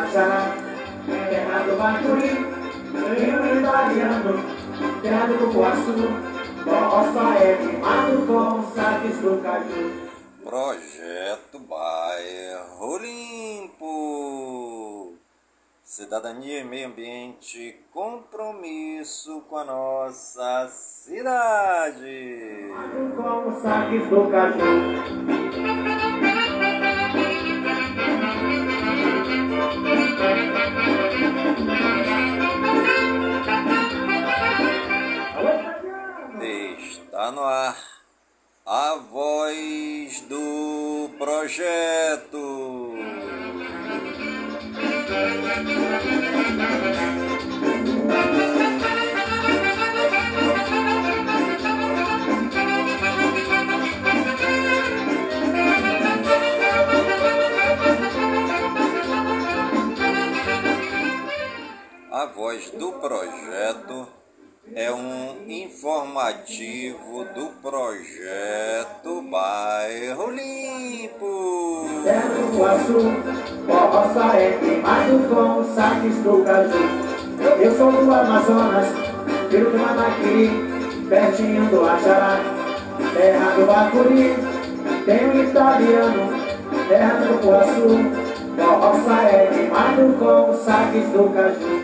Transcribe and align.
Ajará, 0.00 0.56
terra 1.28 1.58
do 1.60 1.76
Bacuri, 1.76 2.32
rio 3.18 3.58
italiano, 3.58 4.32
terra 5.02 5.26
do 5.26 5.34
Cupuaçu, 5.38 5.94
Roça 6.64 7.38
é 7.38 7.56
queimado 7.56 8.26
com 8.26 8.62
saques 8.74 9.18
do 9.18 9.42
caju. 9.42 9.92
Projeto 10.44 11.58
Bairro 11.60 12.98
Limpo. 12.98 15.14
Cidadania 15.82 16.60
e 16.60 16.64
meio 16.64 16.88
ambiente, 16.88 17.80
compromisso 17.92 19.42
com 19.48 19.56
a 19.56 19.64
nossa 19.64 20.68
cidade. 20.68 22.68
Com 23.16 23.60
saques 23.60 24.06
do 24.08 24.30
caju. 24.30 24.60
Está 36.80 37.30
no 37.32 37.42
ar 37.44 37.76
a 38.64 38.94
voz 39.10 40.20
do 40.28 41.10
projeto. 41.18 42.94
A 62.12 62.26
voz 62.26 62.72
do 62.72 62.90
projeto 62.94 64.08
é 64.74 64.90
um 64.90 65.48
informativo 65.48 67.24
do 67.36 67.46
projeto 67.62 69.22
Bairro 69.30 70.28
Limpo. 70.32 72.02
Terra 72.02 72.28
do 72.30 72.50
Cupuaçu, 72.50 72.98
roça 73.68 74.36
é 74.36 74.58
queimado 74.58 75.20
com 75.28 75.62
saques 75.72 76.16
do 76.24 76.44
caju. 76.44 77.62
Eu 77.62 77.76
sou 77.76 77.92
do 77.92 78.12
Amazonas, 78.12 78.88
filho 79.48 79.70
do 79.70 79.78
Manaqui, 79.78 81.06
pertinho 81.08 81.64
do 81.70 81.88
Ajará, 81.88 82.40
terra 83.14 83.50
do 83.52 83.66
Bacuri, 83.66 84.34
tenho 85.04 85.48
italiano, 85.48 86.32
terra 86.88 87.20
do 87.20 87.34
Cupuaçu, 87.38 88.50
roça 88.58 89.22
é 89.22 89.46
queimado 89.46 90.12
com 90.18 90.64
saques 90.64 91.06
do 91.10 91.32
caju. 91.32 91.79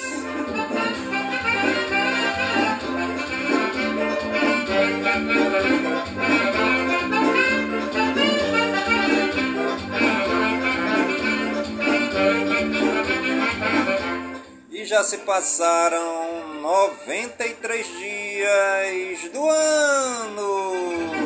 E 14.70 14.84
já 14.84 15.02
se 15.02 15.18
passaram 15.18 16.60
93 16.60 17.88
dias 17.88 19.32
do 19.32 19.48
ano. 19.48 21.21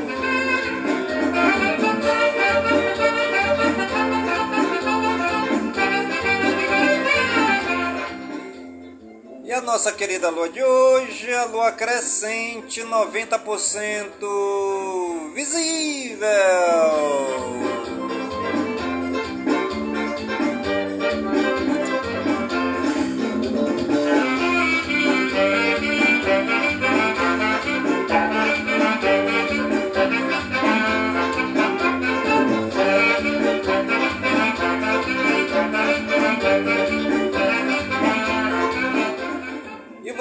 A 9.57 9.61
nossa 9.63 9.91
querida 9.91 10.29
lua 10.29 10.51
de 10.51 10.63
hoje, 10.63 11.33
a 11.33 11.47
lua 11.47 11.73
crescente, 11.73 12.83
90% 12.83 15.33
visível. 15.33 16.27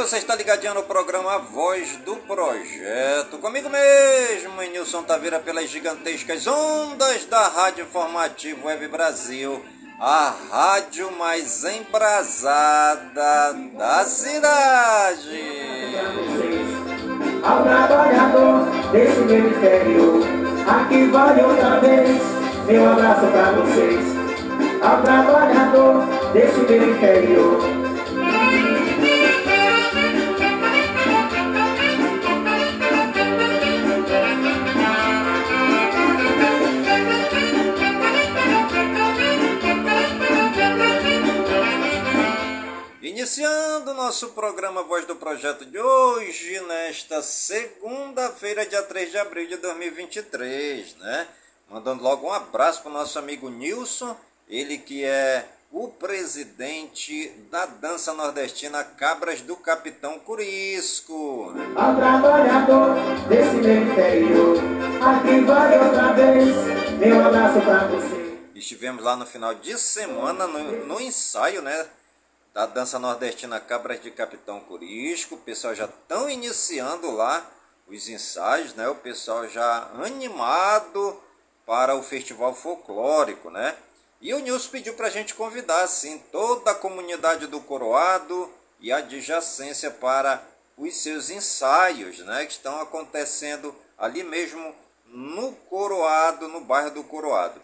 Você 0.06 0.18
está 0.18 0.36
ligadinho 0.36 0.76
no 0.76 0.84
programa 0.84 1.40
Voz 1.40 1.98
do 2.06 2.16
Projeto. 2.18 3.40
Comigo 3.40 3.68
mesmo, 3.72 4.62
Nilson 4.62 5.02
Taveira, 5.02 5.40
pelas 5.40 5.68
gigantescas 5.68 6.46
ondas 6.46 7.26
da 7.26 7.48
Rádio 7.48 7.86
Informativo 7.86 8.68
Web 8.68 8.88
Brasil, 8.88 9.66
a 10.00 10.32
rádio 10.52 11.12
mais 11.18 11.64
embrasada 11.64 13.54
da 13.76 14.06
cidade. 14.06 15.42
Ao 17.42 17.64
trabalhador 17.64 18.66
desse 18.92 19.22
meu 19.22 19.50
interior, 19.50 20.22
aqui 20.68 21.08
vale 21.08 21.42
outra 21.42 21.80
vez, 21.80 22.22
meu 22.68 22.92
abraço 22.92 23.26
pra 23.26 23.52
vocês. 23.54 24.06
Ao 24.84 25.02
trabalhador 25.02 26.06
desse 26.32 26.60
meu 26.60 26.92
interior. 26.96 27.85
Iniciando 43.26 43.92
nosso 43.96 44.30
programa 44.34 44.84
Voz 44.84 45.04
do 45.08 45.16
Projeto 45.16 45.66
de 45.66 45.80
hoje, 45.80 46.60
nesta 46.68 47.24
segunda-feira, 47.24 48.68
dia 48.68 48.84
3 48.84 49.10
de 49.10 49.18
abril 49.18 49.48
de 49.48 49.58
2023, 49.58 50.96
né? 50.98 51.28
Mandando 51.68 52.04
logo 52.04 52.28
um 52.28 52.32
abraço 52.32 52.84
para 52.84 52.92
o 52.92 52.94
nosso 52.94 53.18
amigo 53.18 53.50
Nilson, 53.50 54.16
ele 54.48 54.78
que 54.78 55.04
é 55.04 55.44
o 55.72 55.88
presidente 55.88 57.30
da 57.50 57.66
dança 57.66 58.14
nordestina 58.14 58.84
Cabras 58.84 59.42
do 59.42 59.56
Capitão 59.56 60.20
Curisco. 60.20 61.52
Ao 61.76 61.96
trabalhador 61.96 62.94
desse 63.28 63.56
meu 63.56 63.92
interior, 63.92 64.58
aqui 65.02 65.40
vale 65.40 65.78
outra 65.84 66.14
vez, 66.14 66.56
meu 67.00 67.26
abraço 67.26 67.60
pra 67.62 67.88
você. 67.88 68.38
Estivemos 68.54 69.04
lá 69.04 69.16
no 69.16 69.26
final 69.26 69.56
de 69.56 69.80
semana 69.80 70.46
no, 70.46 70.86
no 70.86 71.02
ensaio, 71.02 71.64
né? 71.64 71.88
Da 72.56 72.66
dança 72.66 72.98
nordestina 72.98 73.60
Cabras 73.60 74.02
de 74.02 74.10
Capitão 74.10 74.62
Curisco. 74.62 75.36
O 75.36 75.40
pessoal 75.40 75.76
já 75.76 75.84
estão 75.84 76.30
iniciando 76.30 77.12
lá 77.12 77.46
os 77.86 78.08
ensaios, 78.08 78.74
né? 78.76 78.88
O 78.88 78.96
pessoal 78.96 79.46
já 79.50 79.92
animado 80.02 81.22
para 81.66 81.96
o 81.96 82.02
festival 82.02 82.56
folclórico, 82.56 83.50
né? 83.50 83.76
E 84.22 84.34
o 84.34 84.40
Nilson 84.40 84.70
pediu 84.70 84.94
para 84.94 85.08
a 85.08 85.10
gente 85.10 85.36
convidar, 85.36 85.84
assim, 85.84 86.18
toda 86.32 86.72
a 86.72 86.76
comunidade 86.76 87.46
do 87.48 87.60
Coroado 87.60 88.50
e 88.80 88.90
adjacência 88.90 89.92
para 89.92 90.42
os 90.78 90.96
seus 90.96 91.30
ensaios, 91.30 92.20
né? 92.20 92.46
Que 92.46 92.54
estão 92.54 92.80
acontecendo 92.80 93.76
ali 93.98 94.24
mesmo 94.24 94.74
no 95.08 95.52
Coroado, 95.52 96.48
no 96.48 96.62
bairro 96.62 96.92
do 96.92 97.04
Coroado. 97.04 97.62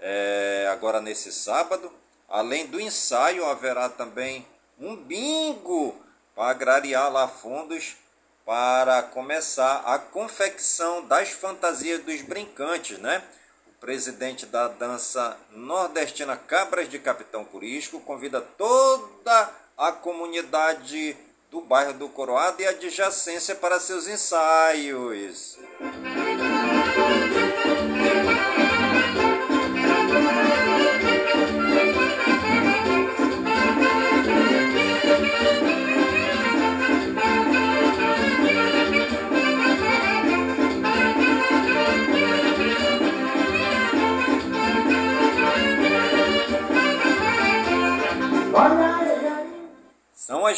É, 0.00 0.68
agora 0.72 1.00
nesse 1.00 1.32
sábado, 1.32 1.92
além 2.34 2.66
do 2.66 2.80
ensaio, 2.80 3.46
haverá 3.46 3.88
também 3.88 4.44
um 4.76 4.96
bingo 4.96 5.94
para 6.34 6.50
agrariar 6.50 7.08
lá 7.12 7.28
fundos 7.28 7.96
para 8.44 9.04
começar 9.04 9.84
a 9.86 10.00
confecção 10.00 11.06
das 11.06 11.30
fantasias 11.30 12.02
dos 12.02 12.22
brincantes, 12.22 12.98
né? 12.98 13.22
O 13.68 13.80
presidente 13.80 14.46
da 14.46 14.66
dança 14.66 15.36
nordestina 15.52 16.36
Cabras 16.36 16.88
de 16.88 16.98
Capitão 16.98 17.44
Curisco 17.44 18.00
convida 18.00 18.40
toda 18.40 19.50
a 19.78 19.92
comunidade 19.92 21.16
do 21.52 21.60
bairro 21.60 21.92
do 21.92 22.08
Coroado 22.08 22.60
e 22.60 22.66
adjacência 22.66 23.54
para 23.54 23.78
seus 23.78 24.08
ensaios. 24.08 25.56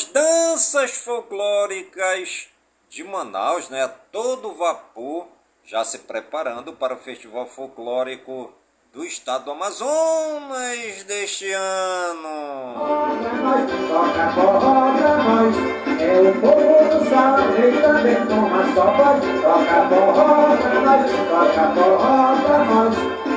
Danças 0.04 0.92
folclóricas 0.92 2.46
de 2.88 3.02
Manaus, 3.02 3.68
né, 3.68 3.88
todo 4.12 4.54
vapor, 4.54 5.26
já 5.64 5.84
se 5.84 5.98
preparando 5.98 6.72
para 6.74 6.94
o 6.94 6.98
Festival 6.98 7.48
Folclórico 7.48 8.52
do 8.92 9.04
Estado 9.04 9.46
do 9.46 9.50
Amazonas 9.50 11.02
deste 11.02 11.50
ano. 11.50 12.76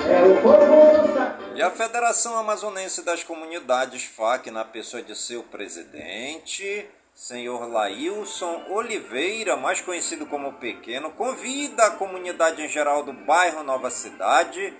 É 0.08 0.24
o 0.28 0.42
povo 0.44 1.14
do. 1.14 1.19
E 1.60 1.62
a 1.62 1.70
Federação 1.70 2.38
Amazonense 2.38 3.02
das 3.02 3.22
Comunidades 3.22 4.06
FAC, 4.06 4.50
na 4.50 4.64
pessoa 4.64 5.04
de 5.04 5.14
seu 5.14 5.44
presidente, 5.44 6.90
senhor 7.14 7.68
Lailson 7.70 8.64
Oliveira, 8.70 9.58
mais 9.58 9.82
conhecido 9.82 10.26
como 10.26 10.54
Pequeno, 10.54 11.12
convida 11.12 11.88
a 11.88 11.92
comunidade 11.92 12.62
em 12.62 12.70
geral 12.70 13.04
do 13.04 13.12
bairro 13.12 13.62
Nova 13.62 13.92
Cidade 13.92 14.74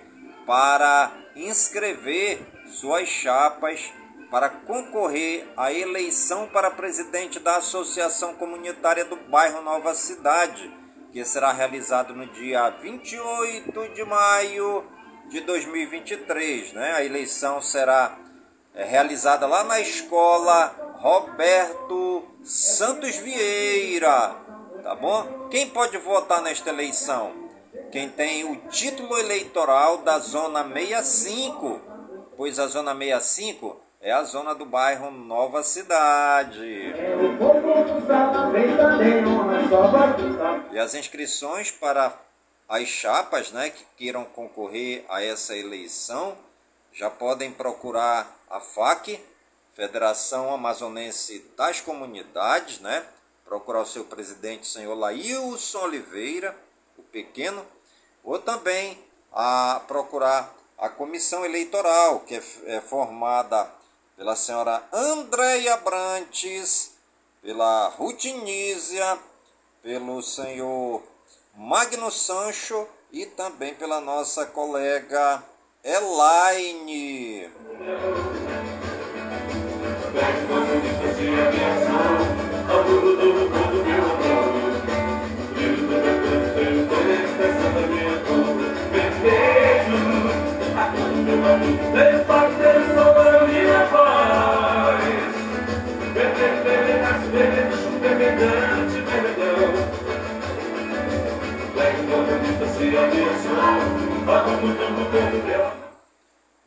para 0.46 1.12
inscrever 1.36 2.40
suas 2.66 3.06
chapas 3.06 3.92
para 4.30 4.48
concorrer 4.48 5.46
à 5.58 5.70
eleição 5.70 6.46
para 6.46 6.70
presidente 6.70 7.38
da 7.38 7.56
Associação 7.56 8.36
Comunitária 8.36 9.04
do 9.04 9.16
bairro 9.16 9.60
Nova 9.60 9.94
Cidade, 9.94 10.74
que 11.12 11.22
será 11.26 11.52
realizado 11.52 12.14
no 12.14 12.24
dia 12.28 12.70
28 12.70 13.88
de 13.90 14.02
maio 14.02 14.98
de 15.30 15.40
2023. 15.40 16.74
Né? 16.74 16.92
A 16.92 17.04
eleição 17.04 17.62
será 17.62 18.18
é, 18.74 18.84
realizada 18.84 19.46
lá 19.46 19.64
na 19.64 19.80
escola 19.80 20.74
Roberto 20.98 22.24
Santos 22.42 23.16
Vieira. 23.16 24.36
Tá 24.82 24.94
bom? 24.94 25.48
Quem 25.50 25.68
pode 25.68 25.96
votar 25.98 26.42
nesta 26.42 26.70
eleição? 26.70 27.32
Quem 27.90 28.08
tem 28.08 28.44
o 28.44 28.56
título 28.68 29.18
eleitoral 29.18 29.98
da 29.98 30.18
Zona 30.18 30.64
65, 30.64 31.80
pois 32.36 32.58
a 32.58 32.66
Zona 32.66 32.92
65 32.94 33.80
é 34.00 34.12
a 34.12 34.22
zona 34.24 34.54
do 34.54 34.64
bairro 34.64 35.10
Nova 35.10 35.62
Cidade. 35.62 36.94
E 40.72 40.78
as 40.78 40.94
inscrições 40.94 41.70
para 41.70 42.18
as 42.70 42.86
chapas 42.86 43.50
né, 43.50 43.68
que 43.68 43.84
queiram 43.96 44.24
concorrer 44.24 45.04
a 45.08 45.20
essa 45.20 45.56
eleição 45.56 46.38
já 46.92 47.10
podem 47.10 47.50
procurar 47.50 48.40
a 48.48 48.60
FAC, 48.60 49.20
Federação 49.74 50.54
Amazonense 50.54 51.50
das 51.56 51.80
Comunidades, 51.80 52.78
né? 52.78 53.04
procurar 53.44 53.80
o 53.80 53.86
seu 53.86 54.04
presidente, 54.04 54.68
senhor 54.68 54.94
Laílson 54.94 55.80
Oliveira, 55.80 56.56
o 56.96 57.02
pequeno, 57.02 57.66
ou 58.22 58.38
também 58.38 58.96
a 59.32 59.82
procurar 59.88 60.54
a 60.78 60.88
comissão 60.88 61.44
eleitoral, 61.44 62.20
que 62.20 62.36
é, 62.36 62.42
é 62.66 62.80
formada 62.80 63.68
pela 64.16 64.36
senhora 64.36 64.80
Andréia 64.92 65.76
Brantes, 65.78 66.92
pela 67.42 67.88
Rutinísia, 67.88 69.18
pelo 69.82 70.22
senhor 70.22 71.02
Magno 71.54 72.10
Sancho 72.10 72.86
e 73.12 73.26
também 73.26 73.74
pela 73.74 74.00
nossa 74.00 74.46
colega 74.46 75.42
Elaine. 75.82 77.50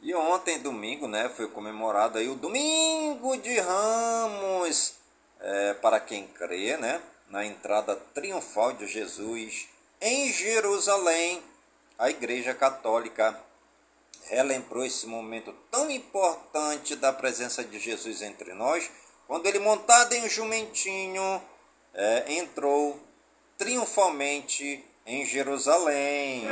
E 0.01 0.13
ontem, 0.15 0.59
domingo, 0.59 1.07
né, 1.07 1.30
foi 1.30 1.47
comemorado 1.47 2.18
aí 2.18 2.27
o 2.27 2.35
Domingo 2.35 3.38
de 3.38 3.59
Ramos, 3.59 4.95
é, 5.39 5.74
para 5.75 6.00
quem 6.00 6.27
crê, 6.27 6.75
né, 6.77 7.01
na 7.30 7.45
entrada 7.45 7.95
triunfal 8.13 8.74
de 8.74 8.85
Jesus 8.88 9.68
em 10.01 10.31
Jerusalém. 10.31 11.41
A 11.97 12.09
Igreja 12.09 12.53
Católica 12.53 13.39
relembrou 14.25 14.86
esse 14.86 15.07
momento 15.07 15.53
tão 15.71 15.89
importante 15.89 16.95
da 16.95 17.13
presença 17.13 17.63
de 17.63 17.79
Jesus 17.79 18.21
entre 18.21 18.53
nós, 18.53 18.89
quando 19.27 19.45
ele, 19.47 19.59
montado 19.59 20.13
em 20.13 20.25
um 20.25 20.29
jumentinho, 20.29 21.41
é, 21.94 22.33
entrou 22.33 23.00
triunfalmente 23.57 24.83
em 25.05 25.25
Jerusalém. 25.25 26.47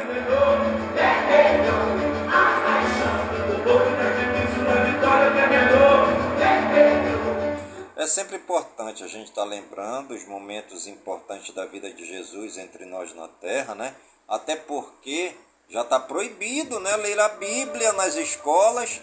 É 7.96 8.08
sempre 8.08 8.38
importante 8.38 9.03
a 9.03 9.08
gente 9.08 9.29
estar 9.29 9.43
tá 9.43 9.48
lembrando 9.48 10.13
os 10.13 10.25
momentos 10.25 10.88
importantes 10.88 11.53
da 11.53 11.65
vida 11.65 11.93
de 11.93 12.05
Jesus 12.05 12.58
entre 12.58 12.86
nós 12.86 13.13
na 13.15 13.27
terra, 13.27 13.75
né? 13.75 13.96
Até 14.27 14.55
porque 14.55 15.36
já 15.70 15.81
está 15.81 16.00
proibido 16.00 16.79
né, 16.79 16.96
ler 16.98 17.20
a 17.20 17.29
Bíblia 17.29 17.93
nas 17.93 18.15
escolas, 18.15 19.01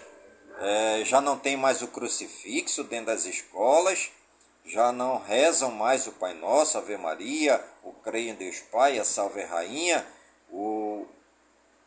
é, 0.59 1.03
já 1.05 1.21
não 1.21 1.37
tem 1.37 1.57
mais 1.57 1.81
o 1.81 1.87
crucifixo 1.87 2.83
dentro 2.83 3.07
das 3.07 3.25
escolas, 3.25 4.11
já 4.65 4.91
não 4.91 5.17
rezam 5.17 5.71
mais 5.71 6.05
o 6.05 6.11
Pai 6.11 6.33
Nosso, 6.35 6.77
Ave 6.77 6.97
Maria, 6.97 7.63
o 7.89 7.93
Creio 8.03 8.29
em 8.29 8.35
Deus 8.35 8.59
Pai, 8.59 8.99
a 8.99 9.03
Salve 9.03 9.41
Rainha, 9.41 10.05
o, 10.49 11.05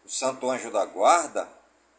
o 0.05 0.09
Santo 0.09 0.51
Anjo 0.51 0.71
da 0.71 0.85
Guarda, 0.85 1.49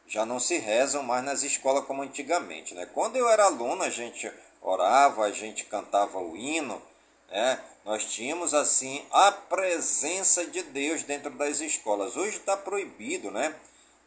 já 0.05 0.25
não 0.25 0.39
se 0.39 0.57
rezam 0.57 1.01
mais 1.01 1.23
nas 1.23 1.43
escolas 1.43 1.85
como 1.85 2.01
antigamente. 2.01 2.73
Né? 2.73 2.85
Quando 2.93 3.15
eu 3.15 3.29
era 3.29 3.45
aluno, 3.45 3.83
a 3.83 3.89
gente 3.89 4.31
orava, 4.61 5.25
a 5.25 5.31
gente 5.31 5.65
cantava 5.65 6.19
o 6.19 6.35
hino, 6.35 6.81
né? 7.29 7.59
nós 7.85 8.05
tínhamos 8.05 8.53
assim 8.53 9.05
a 9.11 9.31
presença 9.31 10.45
de 10.45 10.61
Deus 10.63 11.03
dentro 11.03 11.31
das 11.31 11.61
escolas. 11.61 12.15
Hoje 12.17 12.37
está 12.37 12.55
proibido, 12.55 13.31
né? 13.31 13.55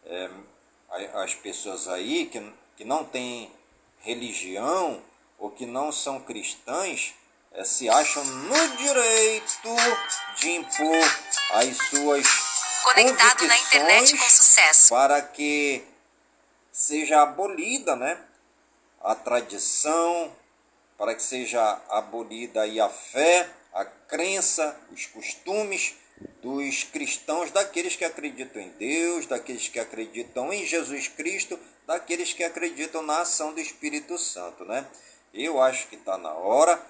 É, 0.04 0.30
as 1.14 1.34
pessoas 1.34 1.88
aí 1.88 2.26
que, 2.26 2.52
que 2.76 2.84
não 2.84 3.04
têm 3.04 3.50
religião 4.00 5.02
ou 5.38 5.50
que 5.50 5.66
não 5.66 5.90
são 5.90 6.20
cristãs 6.20 7.14
se 7.64 7.88
acham 7.88 8.24
no 8.24 8.76
direito 8.76 9.76
de 10.36 10.50
impor 10.50 11.18
as 11.52 11.76
suas 11.88 12.26
conectado 12.84 13.46
na 13.46 13.58
internet 13.58 14.16
com 14.16 14.28
sucesso 14.28 14.90
para 14.90 15.20
que 15.20 15.84
seja 16.70 17.22
abolida, 17.22 17.96
né, 17.96 18.18
a 19.00 19.14
tradição, 19.14 20.32
para 20.98 21.14
que 21.14 21.22
seja 21.22 21.80
abolida 21.88 22.62
aí 22.62 22.80
a 22.80 22.88
fé, 22.88 23.48
a 23.72 23.84
crença, 23.84 24.78
os 24.92 25.06
costumes 25.06 25.94
dos 26.42 26.84
cristãos, 26.84 27.50
daqueles 27.50 27.96
que 27.96 28.04
acreditam 28.04 28.62
em 28.62 28.70
Deus, 28.70 29.26
daqueles 29.26 29.68
que 29.68 29.78
acreditam 29.78 30.52
em 30.52 30.64
Jesus 30.64 31.08
Cristo, 31.08 31.58
daqueles 31.86 32.32
que 32.32 32.44
acreditam 32.44 33.02
na 33.02 33.20
ação 33.20 33.52
do 33.52 33.60
Espírito 33.60 34.16
Santo, 34.16 34.64
né? 34.64 34.86
Eu 35.34 35.60
acho 35.60 35.88
que 35.88 35.96
está 35.96 36.16
na 36.16 36.32
hora, 36.32 36.80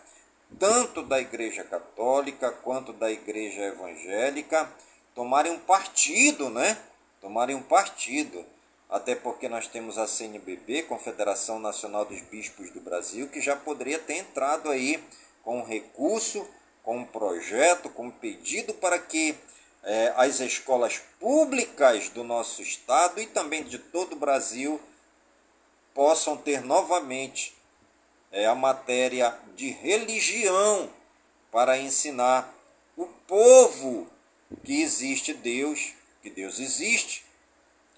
tanto 0.59 1.03
da 1.03 1.21
Igreja 1.21 1.65
Católica 1.65 2.51
quanto 2.51 2.93
da 2.93 3.11
Igreja 3.11 3.63
Evangélica, 3.63 4.71
tomarem 5.15 5.53
um 5.53 5.59
partido, 5.59 6.51
né? 6.51 6.79
Tomarem 7.21 7.57
um 7.57 7.63
partido. 7.63 8.45
Até 8.89 9.17
porque 9.17 9.49
nós 9.49 9.67
temos 9.67 9.99
a 9.99 10.07
CNBB, 10.07 10.85
Confederação 10.85 11.59
Nacional 11.59 12.05
dos 12.05 12.21
Bispos 12.21 12.71
do 12.71 12.81
Brasil, 12.81 13.29
que 13.29 13.41
já 13.41 13.57
poderia 13.57 13.99
ter 13.99 14.19
entrado 14.19 14.71
aí 14.71 15.03
com 15.43 15.59
um 15.59 15.65
recurso, 15.65 16.47
com 16.83 16.99
um 16.99 17.05
projeto, 17.05 17.91
com 17.91 18.07
um 18.07 18.11
pedido 18.11 18.73
para 18.75 18.99
que 18.99 19.35
é, 19.83 20.13
as 20.17 20.39
escolas 20.39 21.01
públicas 21.19 22.09
do 22.11 22.23
nosso 22.23 22.63
estado 22.63 23.21
e 23.21 23.27
também 23.27 23.65
de 23.65 23.79
todo 23.79 24.13
o 24.13 24.19
Brasil 24.19 24.81
possam 25.95 26.37
ter 26.37 26.63
novamente 26.63 27.56
é, 28.37 28.45
a 28.45 28.55
matéria 28.55 29.35
de 29.57 29.71
religião 29.71 30.91
para 31.51 31.79
ensinar 31.79 32.55
o 32.95 33.07
povo 33.27 34.07
que 34.63 34.83
existe 34.83 35.33
Deus, 35.33 35.95
que 36.23 36.29
Deus 36.29 36.61
existe, 36.61 37.25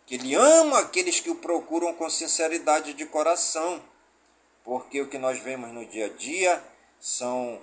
que 0.06 0.14
Ele 0.14 0.36
ama 0.36 0.78
aqueles 0.78 1.18
que 1.18 1.28
o 1.28 1.34
procuram 1.34 1.92
com 1.92 2.08
sinceridade 2.08 2.94
de 2.94 3.04
coração, 3.04 3.82
porque 4.64 5.00
o 5.00 5.08
que 5.08 5.18
nós 5.18 5.40
vemos 5.40 5.72
no 5.72 5.84
dia 5.84 6.06
a 6.06 6.08
dia 6.08 6.62
são 7.00 7.60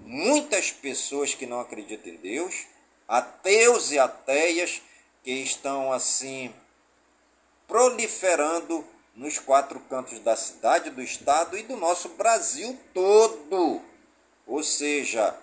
muitas 0.00 0.70
pessoas 0.70 1.34
que 1.34 1.46
não 1.46 1.60
acreditam 1.60 2.12
em 2.12 2.16
Deus, 2.16 2.66
ateus 3.08 3.90
e 3.90 3.98
ateias 3.98 4.82
que 5.24 5.32
estão 5.32 5.90
assim 5.90 6.54
proliferando 7.66 8.84
nos 9.18 9.36
quatro 9.36 9.80
cantos 9.80 10.20
da 10.20 10.36
cidade, 10.36 10.90
do 10.90 11.02
estado 11.02 11.58
e 11.58 11.64
do 11.64 11.76
nosso 11.76 12.10
Brasil 12.10 12.78
todo. 12.94 13.82
Ou 14.46 14.62
seja, 14.62 15.36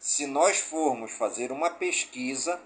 se 0.00 0.26
nós 0.26 0.58
formos 0.58 1.12
fazer 1.12 1.52
uma 1.52 1.68
pesquisa, 1.68 2.58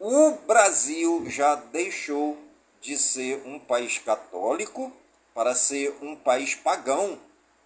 o 0.00 0.32
Brasil 0.46 1.24
já 1.28 1.54
deixou 1.54 2.38
de 2.80 2.98
ser 2.98 3.42
um 3.46 3.58
país 3.58 3.98
católico 3.98 4.90
para 5.34 5.54
ser 5.54 5.94
um 6.00 6.16
país 6.16 6.54
pagão, 6.54 7.20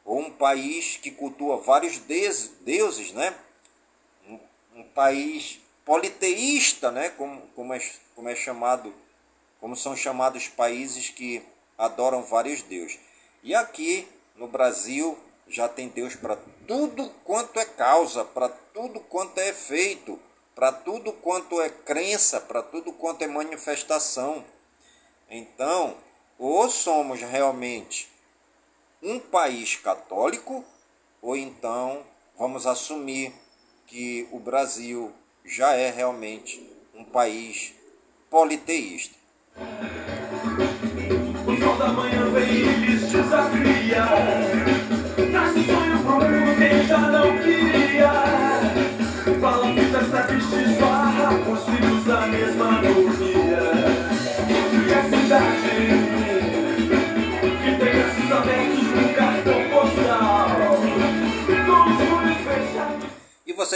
ou 0.05 0.19
um 0.19 0.31
país 0.31 0.97
que 0.97 1.11
cultua 1.11 1.57
vários 1.57 1.99
deuses, 1.99 3.13
né? 3.13 3.35
Um, 4.29 4.39
um 4.77 4.83
país 4.83 5.61
politeísta, 5.85 6.91
né? 6.91 7.11
Como, 7.11 7.41
como, 7.55 7.73
é, 7.73 7.81
como 8.15 8.29
é 8.29 8.35
chamado, 8.35 8.93
como 9.67 9.75
são 9.75 9.97
chamados 9.97 10.47
países 10.47 11.11
que 11.11 11.43
adoram 11.77 12.23
vários 12.23 12.63
deuses. 12.63 13.01
E 13.43 13.53
aqui 13.53 14.07
no 14.37 14.47
Brasil 14.47 15.19
já 15.49 15.69
tem 15.69 15.89
Deus 15.89 16.15
para 16.15 16.37
tudo 16.69 17.11
quanto 17.25 17.59
é 17.59 17.65
causa, 17.65 18.25
para 18.25 18.49
tudo 18.49 19.01
quanto 19.01 19.41
é 19.41 19.49
efeito, 19.49 20.21
para 20.55 20.71
tudo 20.71 21.13
quanto 21.15 21.61
é 21.61 21.69
crença, 21.69 22.41
para 22.41 22.63
tudo 22.63 22.93
quanto 22.93 23.23
é 23.23 23.27
manifestação. 23.27 24.45
Então, 25.29 25.97
ou 26.39 26.71
somos 26.71 27.21
realmente 27.21 28.09
um 29.03 29.19
país 29.19 29.75
católico, 29.75 30.65
ou 31.21 31.37
então 31.37 32.07
vamos 32.39 32.69
assumir 32.69 33.33
que 33.85 34.29
o 34.31 34.39
Brasil 34.39 35.13
já 35.45 35.73
é 35.73 35.91
realmente 35.91 36.73
um 36.95 37.05
país 37.05 37.75
politeísta. 38.31 39.26
O 41.47 41.57
sol 41.57 41.77
da 41.79 41.89
manhã 41.89 42.29
vem 42.31 42.45
e 42.45 42.97
desafia. 42.97 44.05
Traz 45.31 45.53
sonho 45.55 45.99
pro 46.03 46.21
mundo 46.21 46.57
quem 46.59 46.87
já 46.87 46.99
não 46.99 47.39
queria. 47.39 47.56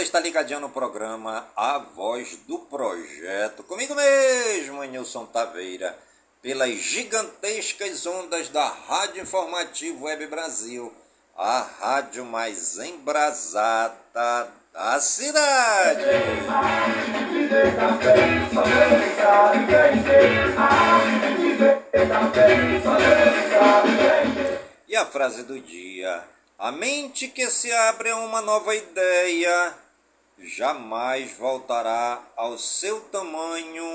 Você 0.01 0.05
está 0.05 0.19
ligadinho 0.19 0.59
no 0.59 0.69
programa 0.69 1.47
A 1.55 1.77
Voz 1.77 2.35
do 2.47 2.57
Projeto. 2.57 3.61
Comigo 3.61 3.93
mesmo, 3.93 4.83
Nilson 4.83 5.27
Taveira 5.27 5.95
pelas 6.41 6.71
gigantescas 6.71 8.07
ondas 8.07 8.49
da 8.49 8.67
Rádio 8.67 9.21
Informativo 9.21 10.05
Web 10.05 10.25
Brasil, 10.25 10.91
a 11.37 11.67
rádio 11.79 12.25
mais 12.25 12.79
embrasada 12.79 13.93
da 14.73 14.99
cidade. 14.99 16.01
E 24.87 24.95
a 24.95 25.05
frase 25.05 25.43
do 25.43 25.59
dia: 25.59 26.23
A 26.57 26.71
mente 26.71 27.27
que 27.27 27.47
se 27.51 27.71
abre 27.71 28.09
a 28.09 28.17
uma 28.17 28.41
nova 28.41 28.73
ideia 28.75 29.75
jamais 30.43 31.37
voltará 31.37 32.21
ao 32.35 32.57
seu 32.57 32.99
tamanho 33.01 33.85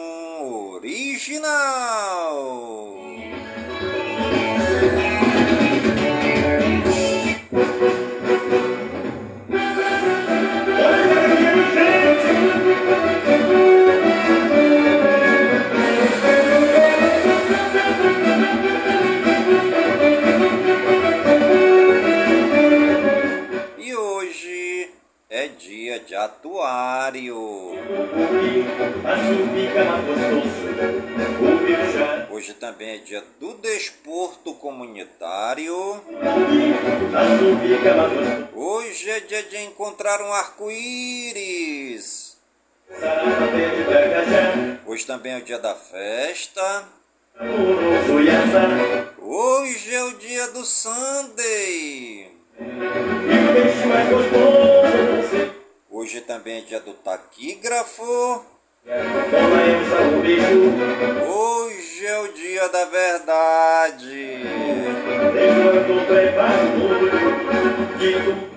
original. 0.74 1.46
De 26.46 26.46
atuário. 26.46 27.74
Hoje 32.30 32.54
também 32.54 32.90
é 32.90 32.98
dia 32.98 33.24
do 33.40 33.54
desporto 33.54 34.54
comunitário. 34.54 36.00
Hoje 38.54 39.10
é 39.10 39.20
dia 39.20 39.42
de 39.42 39.56
encontrar 39.64 40.22
um 40.22 40.32
arco-íris. 40.32 42.36
Hoje 44.86 45.06
também 45.06 45.32
é 45.32 45.38
o 45.38 45.42
dia 45.42 45.58
da 45.58 45.74
festa. 45.74 46.84
Hoje 49.18 49.94
é 49.94 50.04
o 50.04 50.12
dia 50.12 50.48
do 50.48 50.64
Sunday. 50.64 52.30
Hoje 55.98 56.20
também 56.20 56.58
é 56.58 56.60
dia 56.60 56.78
do 56.78 56.92
taquígrafo. 56.92 58.44
Hoje 61.26 62.06
é 62.06 62.18
o 62.18 62.32
dia 62.34 62.68
da 62.68 62.84
verdade. 62.84 64.42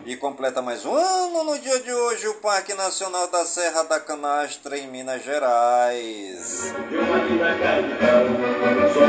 E 0.05 0.17
completa 0.17 0.61
mais 0.61 0.85
um 0.85 0.93
ano 0.93 1.45
no 1.45 1.57
dia 1.59 1.79
de 1.79 1.93
hoje 1.93 2.27
o 2.27 2.33
Parque 2.41 2.73
Nacional 2.73 3.27
da 3.27 3.45
Serra 3.45 3.83
da 3.83 4.01
Canastra 4.01 4.77
em 4.77 4.89
Minas 4.89 5.23
Gerais. 5.23 6.73
Eu 6.91 7.05
sou 8.93 9.05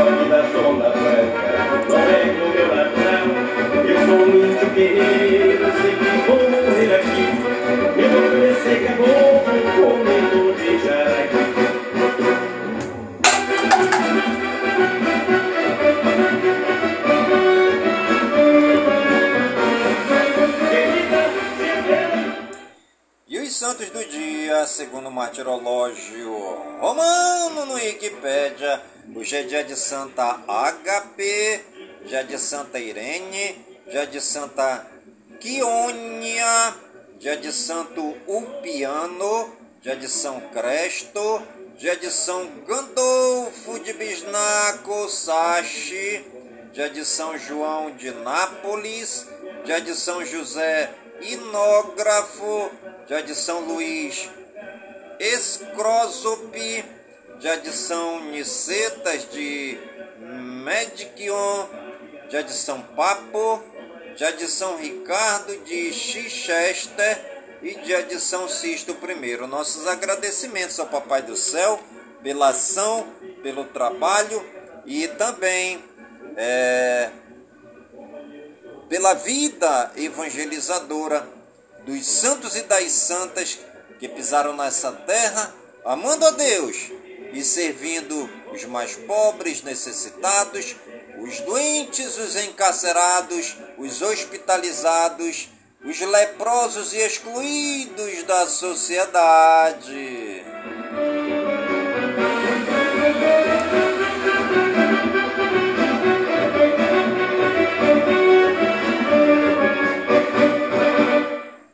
sei 5.83 5.97
que 5.97 6.60
santos 23.61 23.91
do 23.91 24.03
dia, 24.07 24.67
segundo 24.67 25.09
o 25.09 25.13
martirológio 25.13 26.33
romano 26.81 27.67
no 27.67 27.75
Wikipédia, 27.75 28.81
hoje 29.15 29.37
é 29.37 29.43
dia 29.43 29.63
de 29.63 29.77
Santa 29.77 30.41
HP, 30.49 31.63
dia 32.07 32.25
de 32.25 32.39
Santa 32.39 32.79
Irene, 32.79 33.63
dia 33.87 34.07
de 34.07 34.19
Santa 34.19 34.87
Quionia, 35.39 36.75
dia 37.21 37.37
de 37.37 37.53
Santo 37.53 38.17
Ulpiano, 38.27 39.55
dia 39.83 39.95
de 39.95 40.09
São 40.09 40.41
Cresto, 40.55 41.43
dia 41.77 41.95
de 41.95 42.11
São 42.11 42.47
Gandolfo 42.67 43.79
de 43.79 43.93
Bisnaco 43.93 45.07
Sachi, 45.07 46.25
dia 46.73 46.89
de 46.89 47.05
São 47.05 47.37
João 47.37 47.91
de 47.91 48.11
Nápoles, 48.11 49.29
dia 49.67 49.83
de 49.83 49.95
São 49.95 50.25
José 50.25 50.95
Inógrafo, 51.21 52.71
dia 53.07 53.23
de 53.23 53.35
São 53.35 53.61
Luís 53.67 54.31
Escrosope, 55.19 56.83
dia 57.39 57.59
de 57.59 57.71
São 57.71 58.25
Nicetas 58.31 59.31
de 59.31 59.79
Mediquion, 60.65 61.67
dia 62.31 62.43
de 62.43 62.55
São 62.55 62.81
Papo, 62.81 63.63
dia 64.17 64.33
de 64.33 64.49
São 64.49 64.77
Ricardo 64.77 65.57
de 65.65 65.93
Chichester 65.93 67.43
e 67.63 67.75
de 67.75 68.21
São 68.21 68.49
Sisto 68.49 68.93
I. 68.93 69.37
Nossos 69.47 69.87
agradecimentos 69.87 70.79
ao 70.81 70.87
Papai 70.87 71.23
do 71.23 71.37
Céu 71.37 71.81
pela 72.23 72.49
ação, 72.49 73.07
pelo 73.43 73.65
trabalho 73.67 74.45
e 74.85 75.09
também 75.09 75.83
é, 76.37 77.11
pela 78.89 79.15
vida 79.15 79.93
evangelizadora 79.97 81.27
dos 81.85 82.07
santos 82.07 82.57
e 82.57 82.63
das 82.63 82.91
santas 82.93 83.59
que 83.99 84.09
pisaram 84.09 84.57
nessa 84.57 84.93
terra, 84.93 85.55
amando 85.85 86.27
a 86.27 86.31
Deus 86.31 86.91
e 87.33 87.43
servindo 87.43 88.29
os 88.53 88.65
mais 88.65 88.97
pobres, 88.97 89.63
necessitados, 89.63 90.77
os 91.19 91.41
doentes, 91.41 92.19
os 92.19 92.37
encarcerados, 92.37 93.57
os 93.79 94.03
hospitalizados, 94.03 95.49
os 95.85 96.01
leprosos 96.01 96.93
e 96.93 96.99
excluídos 96.99 98.23
da 98.25 98.47
sociedade. 98.47 100.45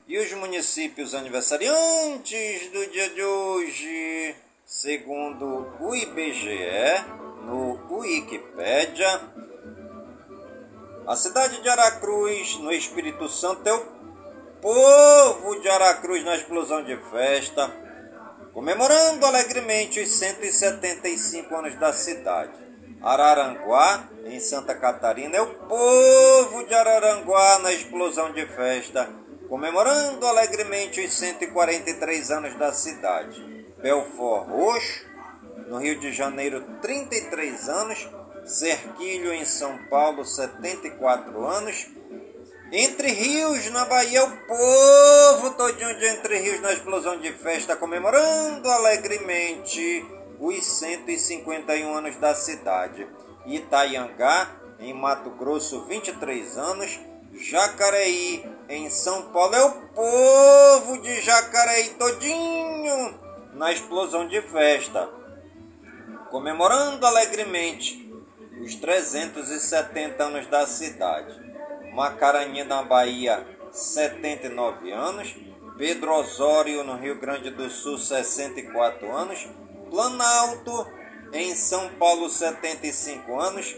E 0.08 0.18
os 0.18 0.32
municípios 0.34 1.14
aniversariantes 1.14 2.70
do 2.70 2.86
dia 2.90 3.08
de 3.10 3.22
hoje, 3.22 4.36
segundo 4.64 5.66
o 5.80 5.94
IBGE, 5.94 7.25
no 7.46 7.78
Wikipédia, 7.88 9.20
a 11.06 11.14
cidade 11.14 11.62
de 11.62 11.68
Aracruz, 11.68 12.58
no 12.58 12.72
Espírito 12.72 13.28
Santo, 13.28 13.68
é 13.68 13.72
o 13.72 13.86
povo 14.60 15.60
de 15.60 15.68
Aracruz 15.68 16.24
na 16.24 16.34
explosão 16.34 16.82
de 16.82 16.96
festa, 17.08 17.70
comemorando 18.52 19.24
alegremente 19.24 20.00
os 20.00 20.10
175 20.10 21.54
anos 21.54 21.76
da 21.76 21.92
cidade. 21.92 22.66
Araranguá, 23.00 24.08
em 24.24 24.40
Santa 24.40 24.74
Catarina, 24.74 25.36
é 25.36 25.40
o 25.40 25.54
povo 25.54 26.66
de 26.66 26.74
Araranguá 26.74 27.60
na 27.60 27.72
explosão 27.72 28.32
de 28.32 28.44
festa, 28.46 29.08
comemorando 29.48 30.26
alegremente 30.26 31.00
os 31.00 31.14
143 31.14 32.30
anos 32.32 32.58
da 32.58 32.72
cidade. 32.72 33.40
Belfort 33.80 34.48
Roxo, 34.48 35.05
no 35.66 35.78
Rio 35.78 35.98
de 35.98 36.12
Janeiro, 36.12 36.62
33 36.80 37.68
anos, 37.68 38.08
Cerquilho 38.44 39.32
em 39.32 39.44
São 39.44 39.76
Paulo, 39.90 40.24
74 40.24 41.44
anos. 41.44 41.86
Entre 42.70 43.08
Rios, 43.08 43.70
na 43.70 43.84
Bahia, 43.84 44.24
o 44.24 44.36
povo 44.46 45.50
todinho 45.54 45.96
de 45.98 46.06
Entre 46.06 46.38
Rios 46.38 46.60
na 46.60 46.72
explosão 46.72 47.18
de 47.18 47.32
festa, 47.32 47.76
comemorando 47.76 48.68
alegremente 48.70 50.04
os 50.38 50.64
151 50.64 51.94
anos 51.94 52.16
da 52.16 52.34
cidade. 52.34 53.06
Itaiangá, 53.46 54.50
em 54.78 54.92
Mato 54.92 55.30
Grosso, 55.30 55.84
23 55.86 56.58
anos. 56.58 56.98
Jacareí, 57.32 58.44
em 58.68 58.88
São 58.90 59.30
Paulo, 59.30 59.54
é 59.54 59.64
o 59.64 59.70
povo 59.70 61.02
de 61.02 61.20
Jacareí 61.20 61.90
todinho 61.90 63.26
na 63.54 63.72
explosão 63.72 64.26
de 64.28 64.40
festa, 64.42 65.08
comemorando 66.30 67.06
alegremente 67.06 68.06
os 68.60 68.74
370 68.74 70.22
anos 70.22 70.46
da 70.46 70.66
cidade. 70.66 71.34
Macaraninha 71.92 72.64
na 72.64 72.82
Bahia, 72.82 73.46
79 73.70 74.92
anos. 74.92 75.34
Pedro 75.76 76.12
Osório, 76.14 76.82
no 76.84 76.96
Rio 76.96 77.20
Grande 77.20 77.50
do 77.50 77.68
Sul, 77.68 77.98
64 77.98 79.10
anos. 79.14 79.46
Planalto, 79.90 80.86
em 81.32 81.54
São 81.54 81.90
Paulo, 81.90 82.30
75 82.30 83.38
anos. 83.38 83.76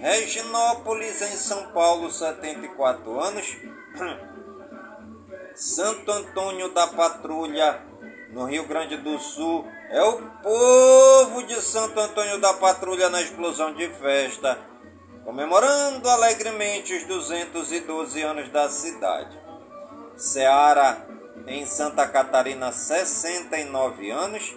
Reginópolis, 0.00 1.20
em 1.22 1.36
São 1.36 1.72
Paulo, 1.72 2.10
74 2.10 3.20
anos. 3.20 3.56
Santo 5.54 6.10
Antônio 6.10 6.72
da 6.72 6.86
Patrulha, 6.86 7.82
no 8.30 8.46
Rio 8.46 8.66
Grande 8.66 8.96
do 8.96 9.18
Sul, 9.18 9.66
é 9.90 10.02
o 10.04 10.22
povo 10.40 11.42
de 11.42 11.60
Santo 11.60 11.98
Antônio 11.98 12.38
da 12.40 12.54
Patrulha 12.54 13.10
na 13.10 13.20
explosão 13.20 13.74
de 13.74 13.88
festa, 13.88 14.56
comemorando 15.24 16.08
alegremente 16.08 16.94
os 16.94 17.04
212 17.04 18.22
anos 18.22 18.48
da 18.50 18.68
cidade. 18.70 19.36
Ceará, 20.16 21.04
em 21.46 21.66
Santa 21.66 22.06
Catarina, 22.06 22.70
69 22.70 24.10
anos. 24.10 24.54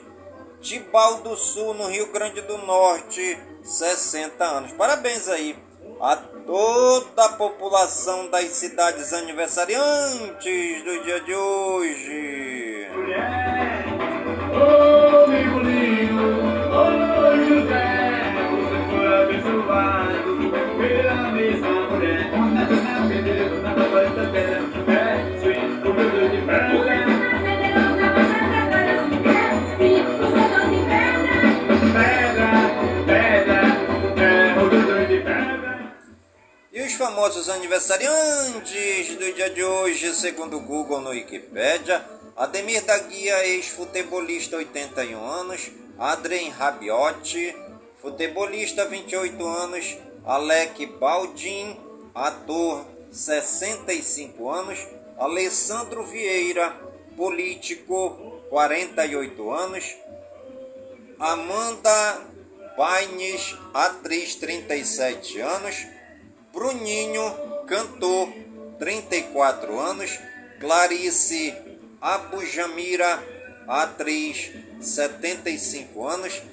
Tibau 0.61 1.21
do 1.21 1.35
Sul, 1.35 1.73
no 1.73 1.87
Rio 1.87 2.11
Grande 2.11 2.39
do 2.41 2.57
Norte, 2.59 3.37
60 3.63 4.43
anos. 4.45 4.71
Parabéns 4.73 5.27
aí 5.27 5.57
a 5.99 6.15
toda 6.15 7.25
a 7.25 7.29
população 7.29 8.29
das 8.29 8.45
cidades 8.51 9.11
aniversariantes 9.13 10.83
do 10.83 11.03
dia 11.03 11.19
de 11.21 11.33
hoje. 11.33 12.87
Ô 13.69 13.72
os 37.33 37.45
famosos 37.45 37.49
aniversariantes 37.49 39.15
do 39.15 39.33
dia 39.33 39.49
de 39.49 39.63
hoje, 39.63 40.13
segundo 40.13 40.57
o 40.57 40.59
Google 40.59 41.01
no 41.01 41.09
Wikipedia, 41.09 42.05
Ademir 42.35 42.83
da 42.83 42.97
Guia, 42.99 43.47
ex-futebolista, 43.47 44.57
81 44.57 45.25
anos, 45.25 45.71
Adrien 45.97 46.49
Rabiot, 46.51 47.55
futebolista, 48.01 48.85
28 48.85 49.47
anos, 49.47 49.97
Alec 50.23 50.85
Baldin, 50.85 51.75
ator, 52.13 52.85
65 53.11 54.49
anos, 54.49 54.79
Alessandro 55.17 56.05
Vieira, 56.05 56.71
político, 57.17 58.43
48 58.49 59.51
anos, 59.51 59.95
Amanda 61.19 62.21
Paines, 62.77 63.55
atriz, 63.73 64.35
37 64.35 65.39
anos, 65.39 65.92
Bruninho, 66.53 67.65
cantor, 67.65 68.31
34 68.77 69.79
anos, 69.79 70.19
Clarice 70.59 71.51
Abujamira, 71.99 73.23
atriz, 73.67 74.51
75 74.79 76.07
anos, 76.07 76.43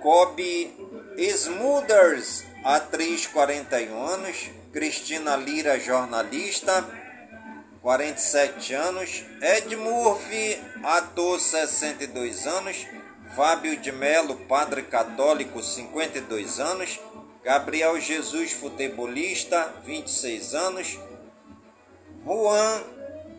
Kobe 0.00 0.70
Smulders, 1.18 2.44
atriz, 2.64 3.26
41 3.26 4.06
anos, 4.06 4.48
Cristina 4.72 5.36
Lira, 5.36 5.80
jornalista, 5.80 6.86
47 7.82 8.74
anos, 8.74 9.24
Ed 9.42 9.74
Murphy, 9.74 10.56
ator, 10.84 11.40
62 11.40 12.46
anos, 12.46 12.86
Fábio 13.34 13.76
de 13.80 13.90
Melo, 13.90 14.36
padre 14.46 14.84
católico, 14.84 15.60
52 15.60 16.60
anos, 16.60 17.00
Gabriel 17.42 17.98
Jesus, 17.98 18.52
futebolista, 18.52 19.74
26 19.84 20.54
anos, 20.54 20.98
Juan 22.22 22.84